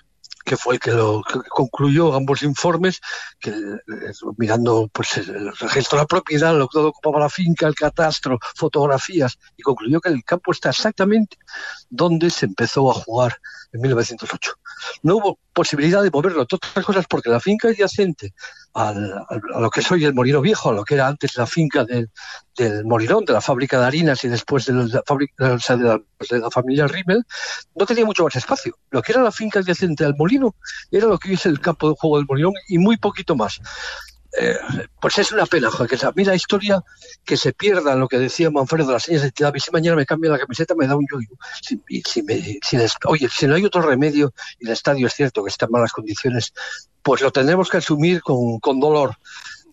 que 0.44 0.56
fue 0.56 0.74
el 0.74 0.80
que 0.80 0.92
lo 0.92 1.22
concluyó 1.48 2.14
ambos 2.14 2.42
informes, 2.42 3.00
que 3.38 3.50
eh, 3.50 4.12
mirando 4.36 4.88
pues 4.92 5.16
el 5.18 5.52
registro 5.56 5.96
de 5.96 6.02
la 6.02 6.06
propiedad, 6.06 6.56
lo 6.56 6.68
que 6.68 6.78
ocupaba 6.78 7.20
la 7.20 7.28
finca, 7.28 7.66
el 7.66 7.74
catastro, 7.74 8.38
fotografías, 8.56 9.38
y 9.56 9.62
concluyó 9.62 10.00
que 10.00 10.08
el 10.08 10.24
campo 10.24 10.52
está 10.52 10.70
exactamente 10.70 11.36
donde 11.88 12.30
se 12.30 12.46
empezó 12.46 12.90
a 12.90 12.94
jugar 12.94 13.40
en 13.72 13.80
1908. 13.80 14.52
No 15.02 15.16
hubo 15.16 15.38
posibilidad 15.52 16.02
de 16.02 16.10
moverlo, 16.10 16.42
entre 16.42 16.56
otras 16.56 16.84
cosas 16.84 17.06
porque 17.08 17.30
la 17.30 17.40
finca 17.40 17.68
adyacente 17.68 18.34
al, 18.74 19.12
a 19.12 19.60
lo 19.60 19.70
que 19.70 19.80
es 19.80 19.90
hoy 19.90 20.04
el 20.04 20.14
Molino 20.14 20.40
Viejo, 20.40 20.70
a 20.70 20.72
lo 20.72 20.84
que 20.84 20.94
era 20.94 21.08
antes 21.08 21.36
la 21.36 21.46
finca 21.46 21.84
del, 21.84 22.10
Molinón, 22.84 23.24
de 23.24 23.32
la 23.32 23.40
fábrica 23.40 23.80
de 23.80 23.86
harinas 23.86 24.22
y 24.24 24.28
después 24.28 24.66
de 24.66 24.74
la, 24.74 24.84
de 24.88 26.38
la, 26.38 26.50
familia 26.50 26.86
Rimmel, 26.86 27.24
no 27.74 27.86
tenía 27.86 28.04
mucho 28.04 28.24
más 28.24 28.36
espacio. 28.36 28.76
Lo 28.90 29.02
que 29.02 29.12
era 29.12 29.22
la 29.22 29.32
finca 29.32 29.60
adyacente 29.60 30.04
al 30.04 30.14
molino 30.16 30.54
era 30.90 31.06
lo 31.06 31.18
que 31.18 31.32
es 31.32 31.46
el 31.46 31.60
campo 31.60 31.88
de 31.88 31.96
juego 31.98 32.18
del 32.18 32.26
Molinón 32.26 32.54
y 32.68 32.78
muy 32.78 32.96
poquito 32.96 33.34
más. 33.34 33.60
Eh, 34.38 34.56
pues 35.00 35.18
es 35.18 35.32
una 35.32 35.44
pena, 35.46 35.70
que 35.88 36.06
a 36.06 36.12
mí 36.12 36.24
la 36.24 36.34
historia 36.34 36.82
que 37.24 37.36
se 37.36 37.52
pierda 37.52 37.96
lo 37.96 38.06
que 38.06 38.18
decía 38.18 38.50
Manfredo, 38.50 38.92
las 38.92 39.02
señas 39.02 39.22
de 39.22 39.28
identidad, 39.28 39.52
si 39.56 39.70
mañana 39.72 39.96
me 39.96 40.06
cambia 40.06 40.30
la 40.30 40.38
camiseta 40.38 40.74
me 40.76 40.86
da 40.86 40.94
un 40.94 41.06
yoyo. 41.10 41.36
Si, 41.60 41.80
si 42.04 42.24
oye, 43.06 43.28
si 43.28 43.46
no 43.46 43.56
hay 43.56 43.64
otro 43.64 43.82
remedio 43.82 44.32
y 44.60 44.66
el 44.66 44.72
estadio 44.72 45.06
es 45.08 45.14
cierto 45.14 45.42
que 45.42 45.50
está 45.50 45.66
en 45.66 45.72
malas 45.72 45.92
condiciones, 45.92 46.52
pues 47.02 47.22
lo 47.22 47.32
tendremos 47.32 47.68
que 47.68 47.78
asumir 47.78 48.22
con, 48.22 48.60
con 48.60 48.78
dolor. 48.78 49.16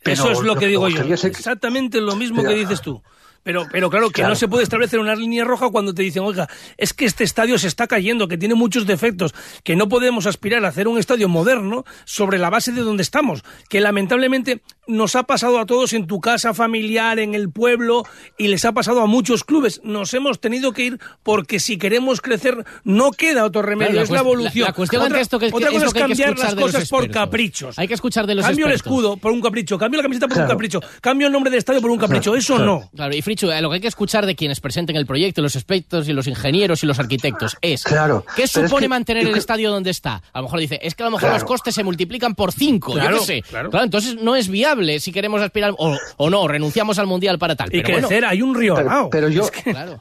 Eso 0.01 0.31
es 0.31 0.39
lo, 0.41 0.55
que 0.55 0.67
digo 0.67 0.87
yo. 0.89 1.03
Exactamente 1.03 2.01
lo 2.01 2.15
mismo 2.15 2.43
que 2.43 2.53
dices 2.53 2.81
tú. 2.81 3.01
Pero, 3.47 3.65
pero 3.71 3.89
claro, 3.89 4.09
que 4.09 4.23
no 4.23 4.35
se 4.35 4.49
puede 4.49 4.63
establecer 4.63 4.99
una 4.99 5.15
línea 5.15 5.45
roja 5.45 5.69
cuando 5.69 5.93
te 5.93 6.01
dicen, 6.01 6.21
oiga, 6.21 6.49
es 6.75 6.93
que 6.93 7.05
este 7.05 7.23
estadio 7.23 7.57
se 7.57 7.69
está 7.69 7.87
cayendo, 7.87 8.27
que 8.27 8.37
tiene 8.37 8.55
muchos 8.55 8.85
defectos, 8.85 9.33
que 9.63 9.77
no 9.77 9.87
podemos 9.87 10.25
aspirar 10.25 10.65
a 10.65 10.67
hacer 10.67 10.89
un 10.89 10.97
estadio 10.97 11.29
moderno 11.29 11.85
sobre 12.03 12.39
la 12.39 12.49
base 12.49 12.73
de 12.73 12.81
donde 12.81 13.03
estamos, 13.03 13.45
que 13.69 13.79
lamentablemente 13.79 14.61
nos 14.85 15.15
ha 15.15 15.23
pasado 15.23 15.59
a 15.59 15.65
todos 15.65 15.93
en 15.93 16.07
tu 16.07 16.19
casa 16.19 16.53
familiar, 16.53 17.19
en 17.19 17.35
el 17.35 17.49
pueblo, 17.49 18.03
y 18.37 18.49
les 18.49 18.65
ha 18.65 18.73
pasado 18.73 19.01
a 19.01 19.05
muchos 19.05 19.45
clubes. 19.45 19.79
Nos 19.81 20.13
hemos 20.13 20.41
tenido 20.41 20.73
que 20.73 20.83
ir 20.83 20.99
porque 21.23 21.61
si 21.61 21.77
queremos 21.77 22.19
crecer 22.19 22.65
no 22.83 23.11
queda 23.11 23.45
otro 23.45 23.61
remedio, 23.61 24.01
es 24.01 24.09
la 24.09 24.19
evolución. 24.19 24.67
La, 24.67 24.73
cuestión 24.73 25.03
otra, 25.03 25.21
esto 25.21 25.39
que, 25.39 25.49
otra 25.53 25.71
cosa 25.71 25.85
es, 25.85 25.93
cambiar 25.93 26.37
las 26.37 26.53
cosas 26.53 26.89
por 26.89 27.09
caprichos. 27.09 27.79
Hay 27.79 27.87
que 27.87 27.93
escuchar 27.93 28.27
de 28.27 28.35
los 28.35 28.45
Cambio 28.45 28.65
el 28.65 28.73
escudo 28.73 29.15
por 29.15 29.31
un 29.31 29.39
capricho, 29.39 29.77
cambio 29.77 29.99
la 29.99 30.03
camiseta 30.03 30.27
por 30.27 30.37
un 30.37 30.47
capricho, 30.47 30.81
cambio 30.99 31.27
el 31.27 31.33
nombre 31.33 31.49
del 31.49 31.59
estadio 31.59 31.79
por 31.79 31.91
un 31.91 31.97
capricho, 31.97 32.35
eso 32.35 32.59
no. 32.59 32.89
Claro, 32.93 33.15
y 33.15 33.21
eh, 33.43 33.61
lo 33.61 33.69
que 33.69 33.75
hay 33.75 33.81
que 33.81 33.87
escuchar 33.87 34.25
de 34.25 34.35
quienes 34.35 34.59
presenten 34.59 34.95
el 34.95 35.05
proyecto, 35.05 35.41
los 35.41 35.55
expertos 35.55 36.07
y 36.07 36.13
los 36.13 36.27
ingenieros 36.27 36.83
y 36.83 36.87
los 36.87 36.99
arquitectos 36.99 37.57
es 37.61 37.83
claro, 37.83 38.25
¿qué 38.35 38.47
supone 38.47 38.87
mantener 38.87 39.27
el 39.27 39.35
estadio 39.35 39.71
donde 39.71 39.91
está? 39.91 40.21
A 40.33 40.39
lo 40.39 40.43
mejor 40.43 40.59
dice, 40.59 40.79
es 40.81 40.95
que 40.95 41.03
a 41.03 41.07
lo 41.07 41.11
mejor 41.11 41.31
los 41.31 41.43
costes 41.43 41.75
se 41.75 41.83
multiplican 41.83 42.35
por 42.35 42.51
cinco, 42.51 42.93
claro, 42.93 43.17
yo 43.17 43.23
sé. 43.23 43.41
Claro. 43.41 43.69
entonces 43.81 44.15
no 44.15 44.35
es 44.35 44.49
viable 44.49 44.99
si 44.99 45.11
queremos 45.11 45.41
aspirar 45.41 45.73
o, 45.77 45.97
o 46.17 46.29
no, 46.29 46.47
renunciamos 46.47 46.99
al 46.99 47.07
mundial 47.07 47.37
para 47.39 47.55
tal. 47.55 47.73
Y 47.73 47.81
crecer, 47.83 48.25
hay 48.25 48.41
un 48.41 48.55
río. 48.55 48.75
Pero, 48.75 49.09
pero 49.09 49.29
yo, 49.29 49.49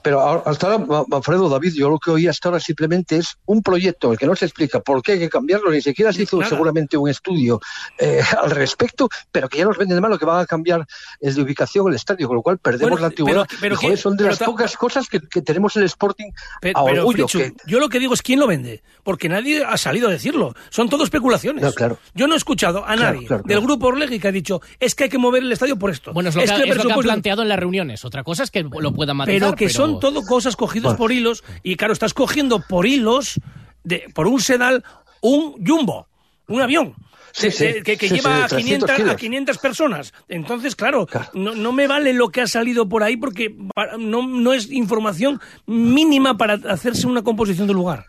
pero 0.02 0.47
hasta 0.47 0.73
ahora, 0.73 1.05
Manfredo 1.09 1.49
David, 1.49 1.75
yo 1.75 1.90
lo 1.90 1.99
que 1.99 2.11
oí 2.11 2.26
hasta 2.26 2.49
ahora 2.49 2.61
simplemente 2.61 3.16
es 3.16 3.37
un 3.47 3.62
proyecto 3.62 4.12
el 4.12 4.19
que 4.19 4.26
no 4.26 4.37
se 4.37 4.47
explica 4.47 4.81
por 4.81 5.02
qué 5.02 5.12
hay 5.12 5.19
que 5.19 5.28
cambiarlo, 5.28 5.71
ni 5.71 5.81
siquiera 5.81 6.12
se 6.12 6.23
hizo 6.23 6.43
seguramente 6.43 6.97
un 6.97 7.09
estudio 7.09 7.61
eh, 7.99 8.23
al 8.43 8.50
respecto, 8.50 9.09
pero 9.31 9.49
que 9.49 9.59
ya 9.59 9.64
nos 9.64 9.76
venden 9.76 9.97
de 9.97 10.00
malo 10.00 10.19
que 10.19 10.25
van 10.25 10.40
a 10.40 10.47
cambiar 10.47 10.87
el 11.21 11.35
de 11.35 11.43
ubicación 11.43 11.88
el 11.88 11.95
estadio, 11.95 12.26
con 12.26 12.37
lo 12.37 12.43
cual 12.43 12.59
perdemos 12.59 13.00
la 13.00 13.09
antigüedad. 13.09 13.25
Pero, 13.61 13.76
joder, 13.76 13.99
son 13.99 14.16
de 14.16 14.25
las 14.25 14.38
pocas 14.38 14.76
cosas 14.76 15.09
que, 15.09 15.21
que, 15.21 15.42
tenemos 15.42 15.76
el 15.76 15.85
Sporting 15.85 16.30
pero, 16.61 16.78
a 16.78 16.83
orgullo. 16.83 17.26
que... 17.26 17.52
Yo 17.66 17.80
lo 17.80 17.88
que 17.88 17.99
digo 17.99 18.14
es 18.14 18.23
quién 18.23 18.40
lo 18.40 18.47
vende, 18.47 18.83
porque 19.02 19.28
nadie 19.28 19.64
ha 19.64 19.76
salido 19.76 20.09
a 20.09 20.11
decirlo. 20.11 20.54
Son 20.71 20.88
todo 20.88 21.04
especulaciones. 21.04 21.62
No, 21.62 21.73
claro. 21.73 21.99
Yo 22.14 22.26
no 22.26 22.35
he 22.35 22.37
escuchado 22.37 22.85
a 22.85 22.97
nadie 22.97 23.26
claro, 23.26 23.42
del 23.47 23.61
grupo 23.61 23.87
Orlegui 23.88 24.18
que 24.18 24.28
ha 24.28 24.33
dicho 24.33 24.61
es 24.80 24.95
que 24.95 25.04
hay 25.04 25.11
que 25.11 25.18
mover 25.18 25.42
el 25.42 25.52
estadio 25.52 25.78
por 25.78 25.90
esto. 25.90 26.12
Bueno, 26.12 26.28
es 26.30 26.37
lo, 26.37 26.42
que, 26.42 26.47
es 26.47 26.76
lo 26.76 26.85
que 26.85 26.92
han 26.92 27.00
planteado 27.00 27.42
en 27.42 27.49
las 27.49 27.59
reuniones. 27.59 28.04
Otra 28.04 28.25
cosa 28.25 28.42
es 28.42 28.50
que 28.50 28.62
lo 28.62 28.92
puedan 28.92 29.16
matizar. 29.16 29.40
Pero 29.40 29.56
que 29.56 29.68
son 29.68 30.00
todo 30.00 30.23
cosas 30.23 30.56
cogidas 30.56 30.95
por 30.95 31.12
hilos 31.12 31.45
y 31.62 31.76
claro, 31.76 31.92
estás 31.92 32.14
cogiendo 32.14 32.61
por 32.61 32.87
hilos, 32.87 33.40
de, 33.85 34.04
por 34.14 34.26
un 34.26 34.40
sedal, 34.40 34.85
un 35.21 35.64
jumbo, 35.64 36.09
un 36.49 36.61
avión. 36.61 36.95
Sí, 37.37 37.50
sí, 37.50 37.83
que, 37.83 37.97
lleva 37.97 38.45
a, 38.45 38.49
500, 38.49 38.90
a 38.90 39.14
500 39.14 39.59
personas. 39.59 40.14
Entonces, 40.26 40.75
claro, 40.75 41.07
claro. 41.07 41.28
No, 41.35 41.55
no, 41.55 41.71
me 41.71 41.87
vale 41.87 42.14
lo 42.14 42.31
que 42.31 42.40
ha 42.40 42.47
salido 42.47 42.88
por 42.88 43.02
ahí 43.02 43.19
porque 43.19 43.55
no, 43.99 44.26
no 44.26 44.55
es 44.55 44.71
información 44.73 45.38
mínima 45.66 46.38
para 46.38 46.55
hacerse 46.73 47.07
una 47.07 47.23
composición 47.23 47.66
del 47.66 47.76
lugar. 47.76 48.07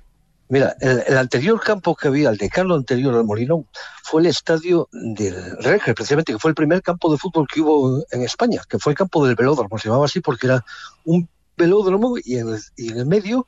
Mira, 0.47 0.77
el, 0.79 1.03
el, 1.05 1.17
anterior 1.17 1.59
campo 1.59 1.93
que 1.93 2.07
había, 2.07 2.29
el 2.29 2.37
de 2.37 2.47
Carlos 2.47 2.77
anterior 2.77 3.13
al 3.15 3.25
Molinón, 3.25 3.67
fue 4.01 4.21
el 4.21 4.27
estadio 4.27 4.87
del 4.93 5.57
Regre, 5.57 5.93
precisamente, 5.93 6.31
que 6.31 6.39
fue 6.39 6.51
el 6.51 6.55
primer 6.55 6.81
campo 6.81 7.11
de 7.11 7.17
fútbol 7.17 7.47
que 7.53 7.59
hubo 7.59 8.05
en 8.09 8.21
España, 8.21 8.61
que 8.69 8.79
fue 8.79 8.93
el 8.93 8.97
campo 8.97 9.27
del 9.27 9.35
velódromo, 9.35 9.77
se 9.77 9.89
llamaba 9.89 10.05
así 10.05 10.21
porque 10.21 10.47
era 10.47 10.63
un 11.03 11.27
velódromo 11.57 12.15
y 12.23 12.37
en 12.37 12.47
el, 12.47 12.61
y 12.77 12.91
en 12.93 12.99
el 12.99 13.05
medio 13.07 13.45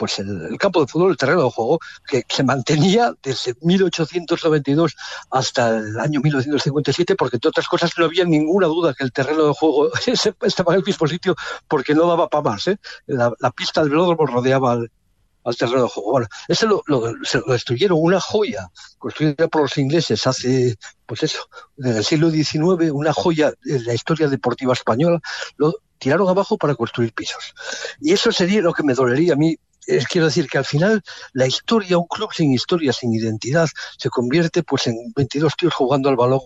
pues 0.00 0.18
el, 0.18 0.56
campo 0.58 0.80
de 0.80 0.86
fútbol, 0.86 1.10
el 1.10 1.18
terreno 1.18 1.44
de 1.44 1.50
juego, 1.50 1.78
que 2.08 2.24
se 2.26 2.42
mantenía 2.42 3.12
desde 3.22 3.54
1892 3.60 4.96
hasta 5.30 5.76
el 5.76 6.00
año 6.00 6.22
1957, 6.22 7.16
porque 7.16 7.36
entre 7.36 7.50
otras 7.50 7.68
cosas 7.68 7.92
no 7.98 8.06
había 8.06 8.24
ninguna 8.24 8.66
duda 8.66 8.94
que 8.94 9.04
el 9.04 9.12
terreno 9.12 9.48
de 9.48 9.52
juego 9.52 9.90
estaba 10.40 10.72
en 10.72 10.78
el 10.78 10.86
mismo 10.86 11.06
sitio 11.06 11.36
porque 11.68 11.94
no 11.94 12.06
daba 12.06 12.30
para 12.30 12.50
más. 12.50 12.66
¿eh? 12.68 12.78
La, 13.08 13.30
pista 13.54 13.82
del 13.82 13.90
velódromo 13.90 14.24
rodeaba 14.24 14.72
al, 14.72 15.56
terreno 15.58 15.82
de 15.82 15.88
juego. 15.90 16.12
Bueno, 16.12 16.28
eso 16.48 16.66
lo, 16.66 16.82
lo 16.86 17.52
destruyeron, 17.52 17.98
una 18.00 18.20
joya 18.20 18.70
construida 18.96 19.48
por 19.48 19.60
los 19.60 19.76
ingleses 19.76 20.26
hace, 20.26 20.76
pues 21.04 21.24
eso, 21.24 21.46
en 21.76 21.98
el 21.98 22.04
siglo 22.06 22.30
XIX, 22.30 22.90
una 22.92 23.12
joya 23.12 23.52
de 23.62 23.80
la 23.80 23.92
historia 23.92 24.28
deportiva 24.28 24.72
española, 24.72 25.20
lo 25.58 25.74
tiraron 25.98 26.26
abajo 26.26 26.56
para 26.56 26.74
construir 26.74 27.12
pisos. 27.12 27.52
Y 28.00 28.14
eso 28.14 28.32
sería 28.32 28.62
lo 28.62 28.72
que 28.72 28.82
me 28.82 28.94
dolería 28.94 29.34
a 29.34 29.36
mí 29.36 29.58
es, 29.86 30.06
quiero 30.06 30.26
decir 30.26 30.48
que 30.48 30.58
al 30.58 30.64
final 30.64 31.02
la 31.32 31.46
historia, 31.46 31.98
un 31.98 32.06
club 32.06 32.30
sin 32.32 32.52
historia, 32.52 32.92
sin 32.92 33.12
identidad, 33.12 33.68
se 33.98 34.10
convierte 34.10 34.62
pues 34.62 34.86
en 34.86 34.96
22 35.14 35.56
tíos 35.56 35.74
jugando 35.74 36.08
al 36.08 36.16
balón 36.16 36.40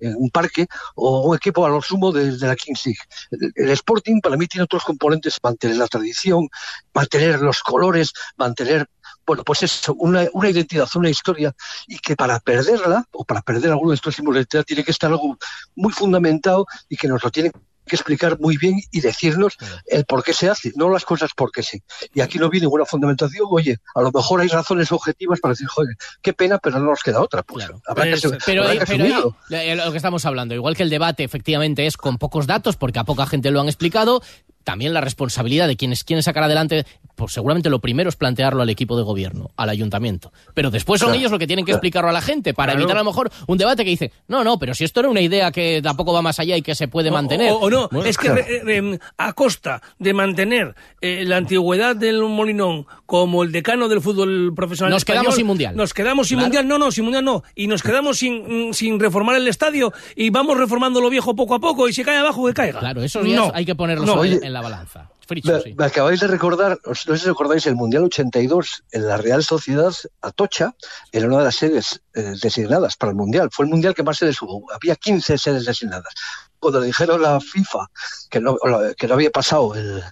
en 0.00 0.14
un 0.16 0.30
parque 0.30 0.66
o 0.94 1.28
un 1.28 1.36
equipo 1.36 1.64
a 1.64 1.68
lo 1.68 1.82
sumo 1.82 2.12
de, 2.12 2.36
de 2.36 2.46
la 2.46 2.56
Kings 2.56 2.86
el, 3.30 3.70
Sporting 3.70 4.20
para 4.20 4.36
mí 4.36 4.46
tiene 4.46 4.64
otros 4.64 4.84
componentes, 4.84 5.38
mantener 5.42 5.76
la 5.76 5.86
tradición, 5.86 6.48
mantener 6.94 7.40
los 7.40 7.60
colores, 7.62 8.12
mantener 8.36 8.88
bueno, 9.26 9.44
pues 9.44 9.62
eso, 9.62 9.94
una, 9.98 10.26
una, 10.32 10.48
identidad, 10.48 10.88
una 10.94 11.10
historia, 11.10 11.52
y 11.86 11.98
que 11.98 12.16
para 12.16 12.40
perderla, 12.40 13.04
o 13.12 13.26
para 13.26 13.42
perder 13.42 13.70
alguno 13.70 13.90
de 13.90 13.96
estos 13.96 14.14
símbolos 14.14 14.36
de 14.36 14.40
identidad, 14.40 14.64
tiene 14.64 14.84
que 14.84 14.90
estar 14.90 15.10
algo 15.10 15.36
muy 15.76 15.92
fundamentado 15.92 16.66
y 16.88 16.96
que 16.96 17.08
nos 17.08 17.22
lo 17.22 17.30
tienen 17.30 17.52
que 17.88 17.96
explicar 17.96 18.38
muy 18.38 18.56
bien 18.56 18.76
y 18.92 19.00
decirnos 19.00 19.56
el 19.86 20.04
por 20.04 20.22
qué 20.22 20.32
se 20.32 20.48
hace, 20.48 20.72
no 20.76 20.88
las 20.88 21.04
cosas 21.04 21.30
porque 21.36 21.62
sí. 21.62 21.82
Y 22.14 22.20
aquí 22.20 22.38
no 22.38 22.48
viene 22.48 22.66
ninguna 22.66 22.84
fundamentación, 22.84 23.46
oye, 23.50 23.78
a 23.94 24.02
lo 24.02 24.12
mejor 24.12 24.40
hay 24.40 24.48
razones 24.48 24.92
objetivas 24.92 25.40
para 25.40 25.52
decir, 25.52 25.66
joder, 25.66 25.96
qué 26.22 26.32
pena, 26.32 26.58
pero 26.58 26.78
no 26.78 26.86
nos 26.86 27.02
queda 27.02 27.20
otra. 27.20 27.42
Pues, 27.42 27.64
claro. 27.66 27.82
habrá 27.86 28.04
pero, 28.04 28.30
que, 28.30 28.38
pero, 28.44 28.62
habrá 28.62 28.84
que 28.84 28.86
pero 28.86 29.34
ahí, 29.50 29.76
lo 29.76 29.90
que 29.90 29.96
estamos 29.96 30.24
hablando, 30.24 30.54
igual 30.54 30.76
que 30.76 30.82
el 30.82 30.90
debate 30.90 31.24
efectivamente 31.24 31.86
es 31.86 31.96
con 31.96 32.18
pocos 32.18 32.46
datos, 32.46 32.76
porque 32.76 32.98
a 32.98 33.04
poca 33.04 33.26
gente 33.26 33.50
lo 33.50 33.60
han 33.60 33.68
explicado, 33.68 34.22
también 34.68 34.92
la 34.92 35.00
responsabilidad 35.00 35.66
de 35.66 35.76
quienes 35.76 36.04
quieren 36.04 36.22
sacar 36.22 36.42
adelante, 36.42 36.84
pues 37.16 37.32
seguramente 37.32 37.70
lo 37.70 37.78
primero 37.78 38.10
es 38.10 38.16
plantearlo 38.16 38.60
al 38.60 38.68
equipo 38.68 38.98
de 38.98 39.02
gobierno, 39.02 39.50
al 39.56 39.70
ayuntamiento. 39.70 40.30
Pero 40.52 40.70
después 40.70 41.00
son 41.00 41.06
claro. 41.06 41.20
ellos 41.20 41.30
los 41.30 41.40
que 41.40 41.46
tienen 41.46 41.64
que 41.64 41.72
explicarlo 41.72 42.10
a 42.10 42.12
la 42.12 42.20
gente 42.20 42.52
para 42.52 42.72
claro. 42.72 42.80
evitar 42.80 42.98
a 42.98 43.00
lo 43.00 43.06
mejor 43.06 43.30
un 43.46 43.56
debate 43.56 43.82
que 43.82 43.88
dice, 43.88 44.12
no, 44.26 44.44
no, 44.44 44.58
pero 44.58 44.74
si 44.74 44.84
esto 44.84 45.00
era 45.00 45.08
una 45.08 45.22
idea 45.22 45.50
que 45.52 45.80
tampoco 45.82 46.12
va 46.12 46.20
más 46.20 46.38
allá 46.38 46.54
y 46.54 46.60
que 46.60 46.74
se 46.74 46.86
puede 46.86 47.10
mantener. 47.10 47.50
O, 47.52 47.60
o, 47.60 47.60
o 47.60 47.70
no, 47.70 47.88
bueno, 47.90 48.06
es 48.10 48.18
que 48.18 48.26
claro. 48.26 48.42
eh, 48.46 48.98
a 49.16 49.32
costa 49.32 49.80
de 49.98 50.12
mantener 50.12 50.74
eh, 51.00 51.24
la 51.24 51.38
antigüedad 51.38 51.96
del 51.96 52.20
Molinón 52.20 52.84
como 53.06 53.44
el 53.44 53.52
decano 53.52 53.88
del 53.88 54.02
fútbol 54.02 54.52
profesional 54.54 54.90
Nos 54.90 55.00
español, 55.00 55.22
quedamos 55.22 55.36
sin 55.36 55.46
mundial. 55.46 55.76
Nos 55.76 55.94
quedamos 55.94 56.28
sin 56.28 56.40
mundial, 56.40 56.68
no, 56.68 56.76
no, 56.76 56.92
sin 56.92 57.04
mundial 57.04 57.24
no. 57.24 57.42
Y 57.54 57.68
nos 57.68 57.82
quedamos 57.82 58.18
sin, 58.18 58.74
sin 58.74 59.00
reformar 59.00 59.36
el 59.36 59.48
estadio 59.48 59.94
y 60.14 60.28
vamos 60.28 60.58
reformando 60.58 61.00
lo 61.00 61.08
viejo 61.08 61.34
poco 61.34 61.54
a 61.54 61.58
poco 61.58 61.88
y 61.88 61.94
si 61.94 62.04
cae 62.04 62.18
abajo 62.18 62.46
que 62.46 62.52
caiga. 62.52 62.80
Claro, 62.80 63.02
eso 63.02 63.22
no. 63.22 63.50
hay 63.54 63.64
que 63.64 63.74
ponerlo 63.74 64.04
No, 64.04 64.14
oye, 64.16 64.38
en 64.42 64.52
la 64.52 64.57
balanza. 64.60 65.10
Fricho, 65.26 65.52
Me, 65.52 65.60
sí. 65.60 65.74
me 65.76 65.84
acabáis 65.84 66.20
de 66.20 66.26
recordar, 66.26 66.78
no 66.84 66.94
sé 66.94 67.18
si 67.18 67.26
recordáis, 67.26 67.66
el 67.66 67.76
Mundial 67.76 68.04
82 68.04 68.84
en 68.92 69.06
la 69.06 69.18
Real 69.18 69.44
Sociedad 69.44 69.92
Atocha 70.22 70.74
era 71.12 71.26
una 71.26 71.38
de 71.38 71.44
las 71.44 71.56
sedes 71.56 72.00
eh, 72.14 72.34
designadas 72.42 72.96
para 72.96 73.10
el 73.10 73.16
Mundial. 73.16 73.50
Fue 73.52 73.66
el 73.66 73.70
Mundial 73.70 73.94
que 73.94 74.02
más 74.02 74.16
sedes 74.16 74.40
hubo. 74.40 74.64
Había 74.72 74.96
15 74.96 75.36
sedes 75.36 75.66
designadas. 75.66 76.14
Cuando 76.58 76.80
le 76.80 76.86
dijeron 76.86 77.24
a 77.24 77.32
la 77.34 77.40
FIFA 77.40 77.86
que 78.30 78.40
no, 78.40 78.56
que 78.96 79.06
no 79.06 79.14
había 79.14 79.30
pasado 79.30 79.74
el, 79.74 80.02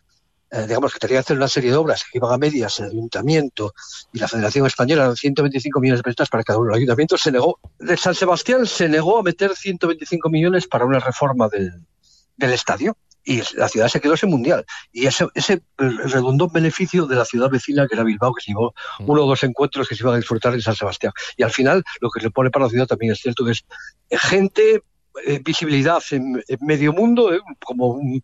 eh, 0.50 0.67
digamos 0.67 0.93
que 0.93 1.00
tenía 1.00 1.17
que 1.17 1.21
hacer 1.21 1.37
una 1.37 1.49
serie 1.49 1.71
de 1.71 1.76
obras 1.76 2.05
que 2.05 2.19
iban 2.19 2.33
a 2.33 2.38
medias, 2.38 2.79
el 2.79 2.91
Ayuntamiento 2.91 3.75
y 4.12 4.19
la 4.19 4.29
Federación 4.29 4.67
Española, 4.67 5.05
eran 5.05 5.17
125 5.17 5.81
millones 5.81 6.00
de 6.00 6.05
pesetas 6.05 6.29
para 6.29 6.45
cada 6.45 6.59
uno. 6.61 6.71
El 6.71 6.76
Ayuntamiento 6.76 7.19
se 7.19 7.33
negó, 7.33 7.59
de 7.79 7.97
San 7.97 8.15
Sebastián 8.15 8.65
se 8.65 8.88
negó 8.88 9.19
a 9.19 9.23
meter 9.23 9.57
125 9.57 10.29
millones 10.29 10.69
para 10.69 10.85
una 10.85 11.00
reforma 11.00 11.49
del, 11.49 11.85
del 12.37 12.53
estadio 12.53 12.97
y 13.26 13.42
la 13.56 13.68
ciudad 13.68 13.88
se 13.88 14.00
quedó 14.00 14.16
sin 14.16 14.30
mundial. 14.30 14.64
Y 14.92 15.06
ese, 15.06 15.26
ese 15.35 15.62
redundó 15.76 16.47
en 16.47 16.52
beneficio 16.52 17.06
de 17.06 17.16
la 17.16 17.25
ciudad 17.25 17.50
vecina, 17.50 17.87
que 17.87 17.97
era 17.97 18.04
Bilbao, 18.04 18.33
que 18.33 18.40
se 18.40 18.52
llevó 18.52 18.73
uno 19.00 19.25
o 19.25 19.26
dos 19.26 19.42
encuentros 19.42 19.88
que 19.88 19.97
se 19.97 20.04
iban 20.04 20.14
a 20.14 20.18
disfrutar 20.18 20.54
en 20.54 20.62
San 20.62 20.76
Sebastián. 20.76 21.12
Y 21.37 21.42
al 21.42 21.50
final, 21.50 21.83
lo 22.00 22.09
que 22.09 22.21
se 22.21 22.30
pone 22.30 22.50
para 22.50 22.66
la 22.66 22.71
ciudad 22.71 22.87
también 22.87 23.12
es 23.12 23.18
cierto 23.18 23.45
que 23.45 23.50
es 23.50 23.64
gente 24.11 24.83
eh, 25.25 25.40
visibilidad 25.42 26.02
en, 26.11 26.42
en, 26.47 26.59
medio 26.61 26.92
mundo 26.92 27.33
eh, 27.33 27.40
como 27.64 27.88
un, 27.88 28.21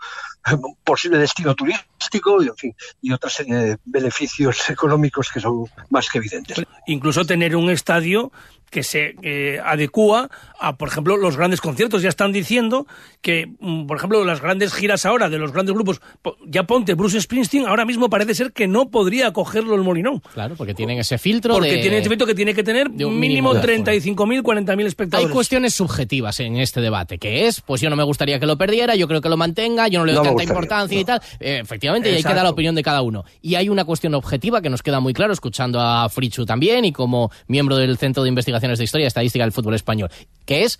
un, 0.53 0.77
posible 0.85 1.17
destino 1.19 1.55
turístico 1.55 2.43
y 2.43 2.49
en 2.49 2.57
fin 2.57 2.75
y 3.01 3.13
otra 3.13 3.31
serie 3.31 3.55
de 3.55 3.79
beneficios 3.87 4.69
económicos 4.69 5.31
que 5.33 5.41
son 5.41 5.65
más 5.89 6.11
que 6.11 6.19
evidentes 6.19 6.63
incluso 6.87 7.25
tener 7.25 7.57
un 7.57 7.71
estadio 7.71 8.31
que 8.73 8.83
se 8.83 9.15
eh, 9.23 9.61
adecua 9.63 10.31
a, 10.59 10.77
por 10.77 10.89
ejemplo, 10.89 11.17
los 11.19 11.37
grandes 11.37 11.61
conciertos. 11.61 12.01
Ya 12.03 12.09
están 12.09 12.33
diciendo 12.33 12.87
que, 13.21 13.47
mm, 13.61 13.87
por 13.87 13.99
ejemplo, 13.99 14.25
las 14.25 14.41
grandes 14.41 14.73
giras 14.73 15.05
ahora 15.05 15.29
de 15.29 15.39
los 15.39 15.53
grandes 15.53 15.75
grupos, 15.75 16.01
ya 16.47 16.65
ponte 16.65 16.95
Bruce 16.95 17.21
Springsteen, 17.21 17.67
ahora 17.67 17.85
mismo 17.85 18.09
parece 18.09 18.35
ser 18.35 18.53
que 18.53 18.67
no 18.67 18.89
podría 18.89 19.33
cogerlo 19.33 19.75
el 19.75 19.83
Molinón. 19.83 20.21
Claro, 20.33 20.55
porque 20.57 20.73
tienen 20.73 20.99
ese 20.99 21.19
filtro 21.19 21.55
Porque 21.55 21.73
de... 21.73 21.79
tiene 21.83 21.99
ese 21.99 22.09
filtro 22.09 22.27
que 22.27 22.35
tiene 22.35 22.55
que 22.55 22.63
tener 22.65 22.91
de 22.91 23.05
un 23.05 23.21
mínimo, 23.21 23.53
mínimo 23.53 23.63
35.000, 23.63 24.43
40.000 24.43 24.87
espectadores. 24.87 25.29
Hay 25.29 25.33
cuestiones 25.35 25.75
subjetivas 25.75 26.41
en 26.41 26.57
este 26.57 26.81
debate, 26.81 27.19
que 27.19 27.47
es, 27.47 27.61
pues 27.61 27.83
yo 27.83 27.91
no 27.91 27.97
me 27.97 28.05
gustaría 28.05 28.41
que 28.41 28.47
lo 28.47 28.57
perdiera, 28.57 28.95
yo 28.95 29.07
creo 29.07 29.21
que 29.21 29.29
lo 29.29 29.37
mantenga, 29.37 29.89
yo 29.89 29.99
no 29.99 30.07
le 30.07 30.13
doy 30.13 30.21
No 30.21 30.23
tanta 30.31 30.33
gustaría, 30.33 30.51
importancia 30.51 31.01
y 31.01 31.05
tal. 31.05 31.21
Eh, 31.41 31.59
efectivamente, 31.63 32.11
y 32.11 32.15
hay 32.15 32.23
que 32.23 32.35
dar 32.35 32.45
la 32.45 32.51
opinión 32.51 32.75
de 32.75 32.83
cada 32.83 33.03
uno. 33.03 33.25
Y 33.43 33.57
hay 33.57 33.69
una 33.69 33.85
cuestión 33.85 34.15
objetiva 34.15 34.63
que 34.63 34.71
nos 34.71 34.83
queda 34.83 35.01
muy 35.01 35.13
claro, 35.13 35.35
escuchando 35.35 35.79
a 35.79 36.09
Frichu 36.09 36.47
también 36.47 36.87
y 36.87 36.93
como 36.93 37.31
miembro 37.49 37.77
del 37.77 37.99
Centro 37.99 38.23
de 38.23 38.31
De 38.79 38.85
Historia 38.85 39.05
y 39.05 39.09
Estadística 39.09 39.45
del 39.45 39.53
Fútbol 39.53 39.75
Español, 39.75 40.11
que 40.45 40.65
es 40.65 40.79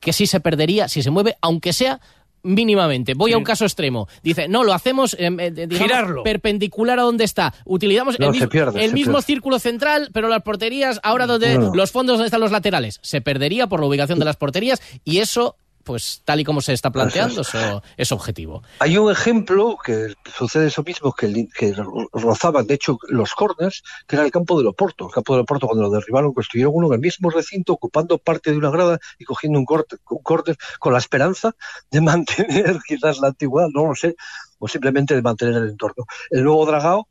que 0.00 0.12
sí 0.12 0.26
se 0.26 0.40
perdería, 0.40 0.88
si 0.88 1.02
se 1.02 1.10
mueve, 1.10 1.36
aunque 1.40 1.72
sea 1.72 2.00
mínimamente. 2.44 3.14
Voy 3.14 3.30
Sí. 3.30 3.34
a 3.34 3.38
un 3.38 3.44
caso 3.44 3.64
extremo. 3.64 4.08
Dice, 4.22 4.48
no, 4.48 4.64
lo 4.64 4.72
hacemos 4.74 5.14
eh, 5.14 5.28
eh, 5.38 5.50
digamos, 5.52 5.78
Girarlo. 5.78 6.22
perpendicular 6.24 6.98
a 6.98 7.02
donde 7.02 7.22
está. 7.24 7.54
Utilizamos 7.64 8.18
No, 8.18 8.26
el, 8.26 8.32
mismo, 8.32 8.48
pierde, 8.48 8.82
el 8.84 8.90
se 8.90 8.94
mismo 8.94 9.12
pierde. 9.12 9.26
círculo 9.26 9.58
central, 9.60 10.10
pero 10.12 10.28
las 10.28 10.42
porterías, 10.42 10.98
ahora 11.04 11.26
donde 11.26 11.56
No. 11.56 11.72
los 11.74 11.92
fondos 11.92 12.14
donde 12.14 12.26
están 12.26 12.40
los 12.40 12.50
laterales, 12.50 12.98
se 13.02 13.20
perdería 13.20 13.68
por 13.68 13.78
la 13.80 13.86
ubicación 13.86 14.18
de 14.18 14.24
las 14.24 14.36
porterías 14.36 14.82
y 15.04 15.18
eso, 15.18 15.56
pues 15.84 16.22
tal 16.24 16.40
y 16.40 16.44
como 16.44 16.60
se 16.60 16.72
está 16.72 16.90
planteando, 16.90 17.42
eso 17.42 17.82
es 17.96 18.12
objetivo. 18.12 18.62
Hay 18.78 18.96
un 18.96 19.10
ejemplo 19.10 19.76
que 19.84 20.14
sucede 20.36 20.68
eso 20.68 20.82
mismo, 20.82 21.12
que, 21.12 21.46
rozaban, 22.12 22.66
de 22.66 22.74
hecho, 22.74 22.98
los 23.08 23.34
corners, 23.34 23.82
que 24.06 24.16
era 24.16 24.24
el 24.24 24.30
campo 24.30 24.58
de 24.58 24.64
Loporto. 24.64 25.06
El 25.06 25.12
campo 25.12 25.34
de 25.34 25.40
Loporto, 25.40 25.66
cuando 25.66 25.84
lo 25.84 25.90
derribaron, 25.90 26.32
construyeron 26.32 26.72
uno 26.74 26.88
en 26.88 26.94
el 26.94 27.00
mismo 27.00 27.30
recinto, 27.30 27.72
ocupando 27.72 28.18
parte 28.18 28.50
de 28.50 28.56
una 28.56 28.70
grada 28.70 28.98
y 29.18 29.24
cogiendo 29.24 29.58
un 29.58 29.64
corte, 29.64 29.96
un 30.10 30.22
corner 30.22 30.56
con 30.78 30.92
la 30.92 30.98
esperanza 30.98 31.54
de 31.90 32.00
mantener 32.00 32.78
quizás 32.86 33.18
la 33.18 33.28
antigüedad, 33.28 33.68
no 33.72 33.86
lo 33.86 33.94
sé, 33.94 34.16
o 34.58 34.68
simplemente 34.68 35.14
de 35.14 35.22
mantener 35.22 35.54
el 35.54 35.70
entorno. 35.70 36.04
El 36.30 36.44
nuevo 36.44 36.64
Dragao 36.66 37.08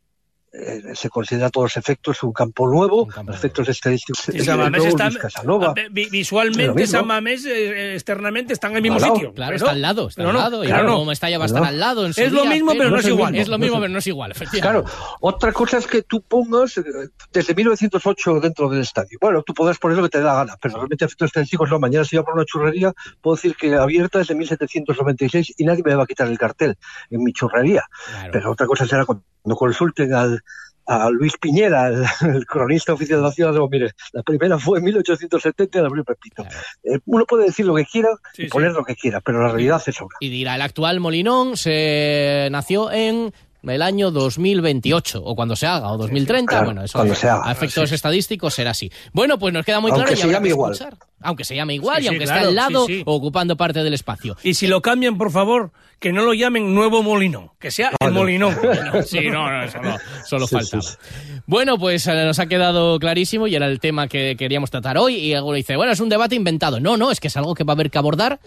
eh, 0.54 0.82
se 0.96 1.10
considera 1.10 1.48
a 1.48 1.50
todos 1.50 1.78
efectos 1.78 2.22
un 2.24 2.34
campo 2.34 2.68
nuevo, 2.68 3.04
Un 3.04 3.10
campo 3.10 3.32
efectos 3.32 3.70
estadísticos. 3.70 4.24
Sí, 4.26 4.32
el 4.36 4.44
San 4.46 4.58
Mamés 4.60 4.82
nuevo 4.84 4.98
está, 4.98 5.44
Lo 5.44 5.74
visualmente 5.92 6.74
mismo. 6.74 6.88
San 7.00 7.08
Mamés 7.08 7.46
eh, 7.46 7.94
externamente 7.94 8.54
está 8.54 8.68
en 8.68 8.76
el 8.76 8.82
mismo 8.82 8.98
Al 8.98 9.04
sitio. 9.04 9.34
Claro, 9.34 9.56
está 9.56 9.72
al 9.72 9.82
lado, 9.82 10.10
está 10.10 10.22
pero 10.22 10.30
al 10.30 10.36
no, 10.36 10.42
lado. 10.42 10.64
y 10.64 10.68
luego 10.68 10.84
no. 10.84 11.06
Mestalla 11.06 11.38
va 11.38 11.44
a 11.44 11.46
Al 11.46 11.50
estar 11.50 11.62
lado. 11.62 11.74
al 11.74 11.80
lado. 11.80 12.06
En 12.06 12.14
su 12.14 12.22
Es 12.22 12.32
lo 12.34 12.42
día, 12.42 12.52
mismo, 12.52 12.72
pero 12.78 12.90
no 12.90 12.98
es 13.00 13.08
igual. 13.08 13.36
Es 13.36 13.48
lo 13.48 13.58
mismo, 13.58 13.76
No 13.78 13.82
pero 13.82 13.94
no 13.94 14.00
es 14.00 14.08
igual, 14.08 14.34
Claro, 14.62 14.84
otra 15.22 15.54
cosa 15.54 15.78
es 15.78 15.88
que 15.88 16.02
tú 16.04 16.22
pongas 16.22 16.78
eh, 16.78 16.84
desde 17.32 17.56
1908 17.56 18.40
dentro 18.42 18.70
del 18.70 18.82
estadio. 18.82 19.18
Bueno, 19.22 19.44
tú 19.44 19.54
podrás 19.54 19.78
poner 19.78 19.98
lo 19.98 20.04
que 20.04 20.10
te 20.10 20.18
dé 20.18 20.26
la 20.26 20.36
gana, 20.36 20.58
pero 20.62 20.76
realmente 20.76 21.06
efectos 21.06 21.28
estadísticos 21.28 21.70
no. 21.70 21.80
Mañana 21.80 22.04
si 22.04 22.16
yo 22.18 22.24
por 22.26 22.34
una 22.34 22.46
churrería, 22.46 22.92
puedo 23.22 23.36
decir 23.36 23.56
que 23.56 23.74
abierta 23.76 24.20
desde 24.20 24.36
1796 24.36 25.54
y 25.58 25.64
nadie 25.64 25.82
me 25.86 25.96
va 25.96 26.04
a 26.04 26.08
quitar 26.08 26.28
el 26.28 26.38
cartel 26.38 26.76
en 27.10 27.24
mi 27.24 27.32
churrería. 27.34 27.84
Claro. 28.10 28.30
Pero 28.34 28.52
otra 28.52 28.68
cosa 28.68 28.86
será 28.86 29.06
cuando 29.06 29.24
consulten 29.56 30.14
al 30.14 30.41
a 30.88 31.10
Luis 31.10 31.34
Piñera, 31.40 31.88
el, 31.88 32.04
el 32.36 32.46
cronista 32.46 32.94
oficial 32.94 33.20
de 33.20 33.26
la 33.26 33.32
ciudad, 33.32 33.54
digo, 33.54 33.70
mire, 33.70 33.92
la 34.14 34.24
primera 34.24 34.58
fue 34.60 34.80
en 34.80 34.86
1870 34.86 35.78
y 35.78 35.82
la 35.82 35.88
abrió 35.88 36.04
Pepito. 36.04 36.44
Claro. 36.44 36.58
Eh, 36.84 37.00
uno 37.06 37.26
puede 37.26 37.46
decir 37.46 37.66
lo 37.66 37.76
que 37.76 37.86
quiera 37.86 38.10
Sí, 38.34 38.44
y 38.44 38.46
sí. 38.46 38.52
poner 38.52 38.72
lo 38.74 38.84
que 38.84 38.96
quiera, 38.96 39.22
pero 39.22 39.42
la 39.42 39.50
realidad 39.50 39.82
es 39.86 40.02
otra. 40.02 40.18
Y 40.20 40.30
dirá, 40.30 40.56
el 40.56 40.62
actual 40.62 41.00
Molinón 41.00 41.56
se 41.56 42.50
nació 42.52 42.92
en 42.92 43.32
el 43.64 43.82
año 43.82 44.12
2028, 44.12 45.22
o 45.24 45.36
cuando 45.36 45.56
se 45.56 45.68
haga, 45.68 45.92
o 45.92 45.98
2030, 45.98 46.50
claro, 46.50 46.66
bueno, 46.66 46.84
eso 46.84 46.98
cuando 46.98 47.16
se 47.16 47.30
haga, 47.30 47.48
a 47.48 47.52
efectos 47.52 47.90
sí. 47.90 47.96
estadísticos 47.96 48.54
será 48.54 48.72
así. 48.72 48.92
Bueno, 49.14 49.38
pues 49.38 49.54
nos 49.54 49.66
queda 49.66 49.80
muy 49.80 49.92
Aunque 49.92 50.04
claro 50.06 50.14
y 50.14 50.18
se 50.18 50.24
habrá 50.24 50.38
llame 50.38 50.48
que 50.48 50.54
igual. 50.54 50.72
escuchar. 50.74 50.98
Aunque 51.24 51.44
se 51.44 51.56
llame 51.56 51.76
igual 51.76 51.98
Sí, 51.98 52.02
y 52.02 52.04
sí, 52.04 52.08
aunque 52.10 52.26
claro, 52.26 52.40
esté 52.40 52.50
al 52.50 52.56
lado 52.56 52.86
sí, 52.88 52.96
sí. 52.98 53.04
o 53.06 53.14
ocupando 53.14 53.56
parte 53.56 53.84
del 53.84 53.94
espacio. 53.94 54.36
Y 54.42 54.56
si 54.56 54.66
lo 54.66 54.82
cambian, 54.82 55.18
por 55.20 55.30
favor, 55.32 55.72
que 56.00 56.12
no 56.12 56.24
lo 56.24 56.34
llamen 56.34 56.74
Nuevo 56.74 57.04
Molinón, 57.04 57.52
que 57.60 57.70
sea 57.70 57.92
el 58.00 58.12
Molinón. 58.12 58.58
Sí, 59.06 59.30
no, 59.30 59.52
no, 59.52 59.64
eso 59.64 59.80
no, 59.82 59.98
solo 60.26 60.48
Sí, 60.48 60.56
faltaba. 60.56 60.82
sí, 60.82 60.98
Bueno, 61.46 61.78
pues 61.78 62.08
eh, 62.08 62.26
nos 62.26 62.40
ha 62.40 62.48
quedado 62.48 62.98
clarísimo 62.98 63.46
y 63.46 63.54
era 63.56 63.68
el 63.68 63.80
tema 63.80 64.08
que 64.08 64.36
queríamos 64.36 64.72
tratar 64.72 64.98
hoy. 64.98 65.16
Y 65.16 65.34
alguno 65.36 65.56
dice, 65.56 65.76
bueno, 65.76 65.92
es 65.92 66.00
un 66.00 66.10
debate 66.10 66.34
inventado. 66.36 66.80
No, 66.80 66.98
no, 66.98 67.12
es 67.12 67.20
que 67.20 67.28
es 67.28 67.38
algo 67.38 67.54
que 67.54 67.64
va 67.64 67.74
a 67.74 67.76
haber 67.76 67.92
que 67.92 68.00
abordar. 68.00 68.40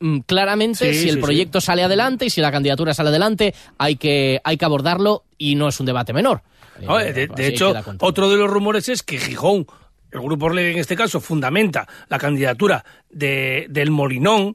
Mm, 0.00 0.18
Claramente, 0.20 0.92
Sí, 0.92 1.00
si 1.02 1.08
el 1.08 1.16
sí, 1.16 1.20
proyecto 1.20 1.60
sale 1.60 1.82
adelante 1.82 2.26
y 2.26 2.30
si 2.30 2.40
la 2.40 2.50
candidatura 2.52 2.94
sale 2.94 3.08
adelante, 3.10 3.54
hay 3.78 3.96
que, 3.96 4.40
hay 4.44 4.56
que 4.56 4.64
abordarlo 4.64 5.24
y 5.38 5.54
no 5.54 5.68
es 5.68 5.78
un 5.80 5.86
debate 5.86 6.12
menor. 6.12 6.42
No, 6.82 6.98
Eh, 7.00 7.12
de, 7.12 7.26
de 7.28 7.32
así 7.34 7.42
hecho, 7.54 7.74
otro 8.00 8.30
de 8.30 8.36
los 8.36 8.50
rumores 8.50 8.88
es 8.88 9.02
que 9.02 9.18
Gijón, 9.18 9.66
el 10.10 10.20
Grupo 10.20 10.46
Orlegui 10.46 10.72
en 10.72 10.78
este 10.78 10.96
caso, 10.96 11.20
fundamenta 11.20 11.86
la 12.08 12.18
candidatura 12.18 12.84
de, 13.10 13.66
del 13.70 13.90
Molinón 13.90 14.54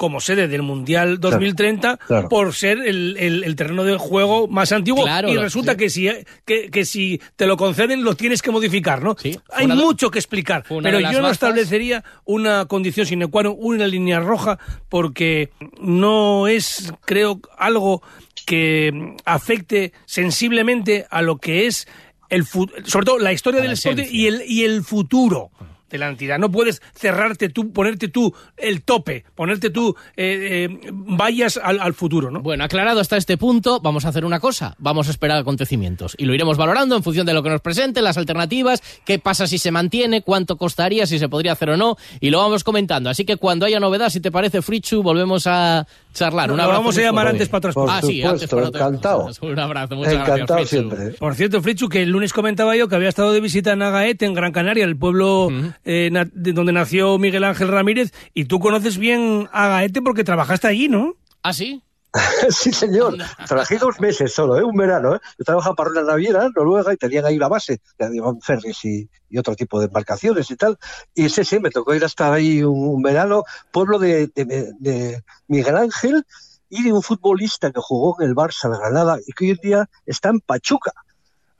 como 0.00 0.18
sede 0.18 0.48
del 0.48 0.62
Mundial 0.62 1.20
2030 1.20 1.98
claro. 1.98 2.30
por 2.30 2.54
ser 2.54 2.78
el, 2.78 3.18
el- 3.18 3.44
el 3.44 3.54
terreno 3.54 3.84
de 3.84 3.98
juego 3.98 4.48
más 4.48 4.72
antiguo 4.72 5.04
Claro, 5.04 5.28
y 5.28 5.36
resulta 5.36 5.72
sí. 5.72 5.76
que, 5.76 5.90
si, 5.90 6.08
que, 6.46 6.70
que 6.70 6.86
si 6.86 7.20
te 7.36 7.44
lo 7.44 7.58
conceden 7.58 8.02
lo 8.02 8.14
tienes 8.16 8.40
que 8.40 8.50
modificar, 8.50 9.02
¿no? 9.02 9.14
Sí, 9.20 9.38
Hay 9.52 9.66
de- 9.66 9.74
mucho 9.74 10.10
que 10.10 10.18
explicar, 10.18 10.64
pero 10.82 11.00
yo 11.00 11.20
no 11.20 11.28
establecería 11.28 12.02
una 12.24 12.64
condición 12.64 13.04
sine 13.04 13.26
qua 13.26 13.42
non, 13.42 13.56
una 13.58 13.86
línea 13.86 14.20
roja, 14.20 14.56
porque 14.88 15.50
no 15.82 16.48
es, 16.48 16.94
creo, 17.04 17.38
algo 17.58 18.00
que 18.46 19.16
afecte 19.26 19.92
sensiblemente 20.06 21.04
a 21.10 21.20
lo 21.20 21.36
que 21.36 21.66
es 21.66 21.86
el 22.30 22.46
sobre 22.46 23.04
todo 23.04 23.18
la 23.18 23.34
historia 23.34 23.60
A 23.60 23.64
la 23.64 23.68
del 23.70 23.76
deporte 23.76 24.02
esencia. 24.02 24.18
y 24.18 24.26
el, 24.28 24.42
y 24.48 24.64
el 24.64 24.82
futuro 24.82 25.50
de 25.90 25.98
la 25.98 26.08
entidad. 26.08 26.38
No 26.38 26.50
puedes 26.50 26.80
cerrarte 26.94 27.48
tú, 27.48 27.72
ponerte 27.72 28.08
tú 28.08 28.34
el 28.56 28.82
tope, 28.82 29.24
ponerte 29.34 29.70
tú 29.70 29.94
eh, 30.16 30.68
eh, 30.70 30.90
vallas 30.92 31.60
al, 31.62 31.80
al 31.80 31.94
futuro, 31.94 32.30
¿no? 32.30 32.40
Bueno, 32.40 32.64
aclarado 32.64 33.00
hasta 33.00 33.16
este 33.16 33.36
punto, 33.36 33.80
vamos 33.80 34.04
a 34.04 34.08
hacer 34.08 34.24
una 34.24 34.40
cosa. 34.40 34.74
Vamos 34.78 35.08
a 35.08 35.10
esperar 35.10 35.38
acontecimientos. 35.38 36.14
Y 36.18 36.24
lo 36.24 36.34
iremos 36.34 36.56
valorando 36.56 36.96
en 36.96 37.02
función 37.02 37.26
de 37.26 37.34
lo 37.34 37.42
que 37.42 37.50
nos 37.50 37.60
presente, 37.60 38.00
las 38.02 38.16
alternativas, 38.16 38.82
qué 39.04 39.18
pasa 39.18 39.46
si 39.46 39.58
se 39.58 39.70
mantiene, 39.70 40.22
cuánto 40.22 40.56
costaría, 40.56 41.06
si 41.06 41.18
se 41.18 41.28
podría 41.28 41.52
hacer 41.52 41.70
o 41.70 41.76
no. 41.76 41.96
Y 42.20 42.30
lo 42.30 42.38
vamos 42.38 42.64
comentando. 42.64 43.10
Así 43.10 43.24
que 43.24 43.36
cuando 43.36 43.66
haya 43.66 43.80
novedad, 43.80 44.08
si 44.10 44.20
te 44.20 44.30
parece, 44.30 44.62
Frichu, 44.62 45.02
volvemos 45.02 45.46
a 45.46 45.86
charlar. 46.12 46.48
No, 46.48 46.54
Un 46.54 46.58
lo 46.58 46.64
abrazo 46.64 46.80
vamos 46.80 46.98
a 46.98 47.02
llamar 47.02 47.28
antes 47.28 47.48
para 47.48 47.72
cosas. 47.72 48.02
Ah, 48.02 48.06
sí, 48.06 48.22
antes 48.22 48.48
para 48.48 48.68
encantado. 48.68 49.28
Un 49.42 49.58
abrazo, 49.58 49.96
muchas 49.96 50.14
Encantado 50.14 50.46
gracias, 50.46 50.68
siempre. 50.68 51.10
Por 51.18 51.34
cierto, 51.34 51.62
Frichu, 51.62 51.88
que 51.88 52.02
el 52.02 52.10
lunes 52.10 52.32
comentaba 52.32 52.76
yo 52.76 52.88
que 52.88 52.96
había 52.96 53.08
estado 53.08 53.32
de 53.32 53.40
visita 53.40 53.72
en 53.72 53.82
Agaete, 53.82 54.26
en 54.26 54.34
Gran 54.34 54.52
Canaria, 54.52 54.84
el 54.84 54.96
pueblo 54.96 55.48
eh, 55.84 56.08
na- 56.12 56.28
de 56.32 56.52
donde 56.52 56.72
nació 56.72 57.18
Miguel 57.18 57.44
Ángel 57.44 57.68
Ramírez, 57.68 58.12
y 58.34 58.44
tú 58.46 58.58
conoces 58.60 58.98
bien 58.98 59.48
Agaete 59.52 60.02
porque 60.02 60.24
trabajaste 60.24 60.68
allí, 60.68 60.88
¿no? 60.88 61.14
¿Ah, 61.42 61.52
sí? 61.52 61.82
sí, 62.50 62.72
señor. 62.72 63.16
Trabajé 63.46 63.78
dos 63.78 64.00
meses 64.00 64.32
solo, 64.34 64.58
¿eh? 64.58 64.64
un 64.64 64.76
verano. 64.76 65.14
¿eh? 65.14 65.20
Yo 65.38 65.44
trabajaba 65.44 65.76
para 65.76 65.90
una 65.90 66.02
naviera 66.02 66.48
noruega 66.56 66.92
y 66.92 66.96
tenían 66.96 67.24
ahí 67.24 67.38
la 67.38 67.46
base, 67.48 67.78
llevaban 67.98 68.40
ferries 68.40 68.84
y, 68.84 69.08
y 69.28 69.38
otro 69.38 69.54
tipo 69.54 69.78
de 69.78 69.86
embarcaciones 69.86 70.50
y 70.50 70.56
tal. 70.56 70.76
Y 71.14 71.28
sí, 71.28 71.44
sí, 71.44 71.60
me 71.60 71.70
tocó 71.70 71.94
ir 71.94 72.04
hasta 72.04 72.32
ahí 72.32 72.64
un, 72.64 72.76
un 72.88 73.00
verano, 73.02 73.44
pueblo 73.70 73.98
de, 74.00 74.26
de- 74.34 74.72
de 74.80 75.22
Miguel 75.46 75.76
Ángel 75.76 76.24
y 76.68 76.82
de 76.82 76.92
un 76.92 77.02
futbolista 77.02 77.70
que 77.70 77.80
jugó 77.80 78.16
en 78.20 78.28
el 78.28 78.34
Barça 78.34 78.68
de 78.70 78.78
Granada 78.78 79.18
y 79.24 79.32
que 79.32 79.44
hoy 79.44 79.50
en 79.52 79.56
día 79.62 79.90
está 80.04 80.30
en 80.30 80.40
Pachuca. 80.40 80.92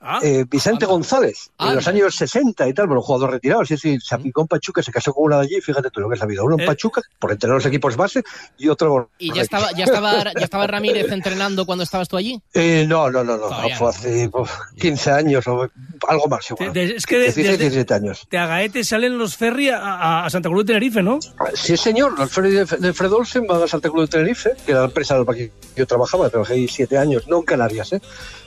Ah, 0.03 0.19
eh, 0.23 0.45
Vicente. 0.49 0.85
González, 0.87 1.51
en 1.59 1.75
los 1.75 1.87
años 1.87 2.15
60 2.15 2.67
y 2.67 2.73
tal, 2.73 2.87
bueno, 2.87 3.01
jugador 3.03 3.29
retirado, 3.31 3.63
sí, 3.65 3.77
sí, 3.77 3.99
se 3.99 4.15
aplicó 4.15 4.41
en 4.41 4.47
Pachuca, 4.47 4.81
se 4.81 4.91
casó 4.91 5.13
con 5.13 5.25
una 5.25 5.37
de 5.37 5.43
allí, 5.45 5.61
fíjate 5.61 5.91
tú 5.91 5.99
lo 6.01 6.09
que 6.09 6.15
la 6.17 6.25
vida, 6.25 6.41
uno 6.43 6.55
en 6.55 6.61
Eh. 6.61 6.65
Pachuca, 6.65 7.01
por 7.19 7.31
entre 7.31 7.49
los 7.49 7.63
equipos 7.67 7.95
base, 7.95 8.23
y 8.57 8.67
otro... 8.67 9.11
¿Y 9.19 9.31
ya 9.31 9.43
estaba, 9.43 9.71
ya 9.77 9.83
estaba, 9.85 10.23
ya 10.23 10.43
estaba 10.43 10.65
Ramírez 10.65 11.11
entrenando 11.11 11.65
cuando 11.67 11.83
estabas 11.83 12.07
tú 12.09 12.17
allí? 12.17 12.41
Eh, 12.53 12.85
no, 12.87 13.11
no, 13.11 13.23
no, 13.23 13.37
no, 13.37 13.43
Todavía 13.49 13.77
fue 13.77 13.89
hace 13.89 14.29
uf, 14.33 14.51
15 14.79 15.11
años 15.11 15.47
o 15.47 15.69
algo 16.07 16.27
más 16.27 16.49
igual. 16.49 16.73
de- 16.73 16.87
de- 16.87 16.95
es 16.95 17.05
que 17.05 17.17
de- 17.17 17.23
16, 17.25 17.47
desde- 17.47 17.63
17 17.65 17.93
años. 17.93 18.27
de 18.31 18.37
Agaete 18.39 18.83
salen 18.83 19.17
los 19.19 19.37
ferry 19.37 19.69
a, 19.69 20.27
Santa 20.31 20.49
Cruz 20.49 20.65
de 20.65 20.73
Tenerife, 20.73 21.03
¿no? 21.03 21.19
Sí, 21.53 21.77
señor, 21.77 22.17
los 22.17 22.33
de, 22.35 22.65
de 22.65 22.93
Fred 22.93 23.11
Olsen 23.13 23.45
van 23.45 23.61
a 23.61 23.67
Santa 23.67 23.89
Cruz 23.89 24.09
de 24.09 24.17
Tenerife, 24.17 24.51
que 24.65 24.71
era 24.71 24.81
la 24.81 24.87
empresa 24.87 25.15
en 25.15 25.25
la 25.25 25.33
que 25.33 25.51
yo 25.75 25.85
trabajaba, 25.85 26.27
trabajé 26.29 26.53
ahí 26.53 26.67
7 26.67 26.97
años, 26.97 27.27
no 27.27 27.37
en 27.37 27.43
Canarias, 27.43 27.93
¿eh? 27.93 28.01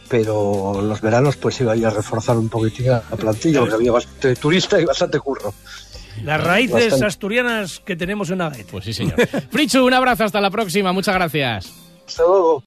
Pero 0.09 0.81
los 0.83 1.01
veranos 1.01 1.37
pues 1.37 1.61
iba 1.61 1.73
a 1.73 1.77
ir 1.77 1.87
a 1.87 1.91
reforzar 1.91 2.37
un 2.37 2.49
poquitín 2.49 2.89
la 2.89 3.01
plantilla, 3.01 3.61
porque 3.61 3.75
había 3.75 3.93
bastante 3.93 4.37
turista 4.37 4.81
y 4.81 4.85
bastante 4.85 5.19
curro. 5.21 5.53
Las 6.23 6.43
raíces 6.43 6.75
Bastante. 6.85 7.07
asturianas 7.07 7.81
que 7.85 7.97
tenemos 7.97 8.31
en 8.31 8.41
Agaete. 8.41 8.71
Pues 8.71 8.85
sí, 8.85 8.93
señor. 8.93 9.17
Frichu, 9.51 9.85
un 9.85 9.95
abrazo, 9.95 10.23
hasta 10.25 10.41
la 10.41 10.51
próxima. 10.51 10.93
Muchas 10.93 11.15
gracias. 11.15 11.73
Hasta 12.07 12.23
luego. 12.23 12.63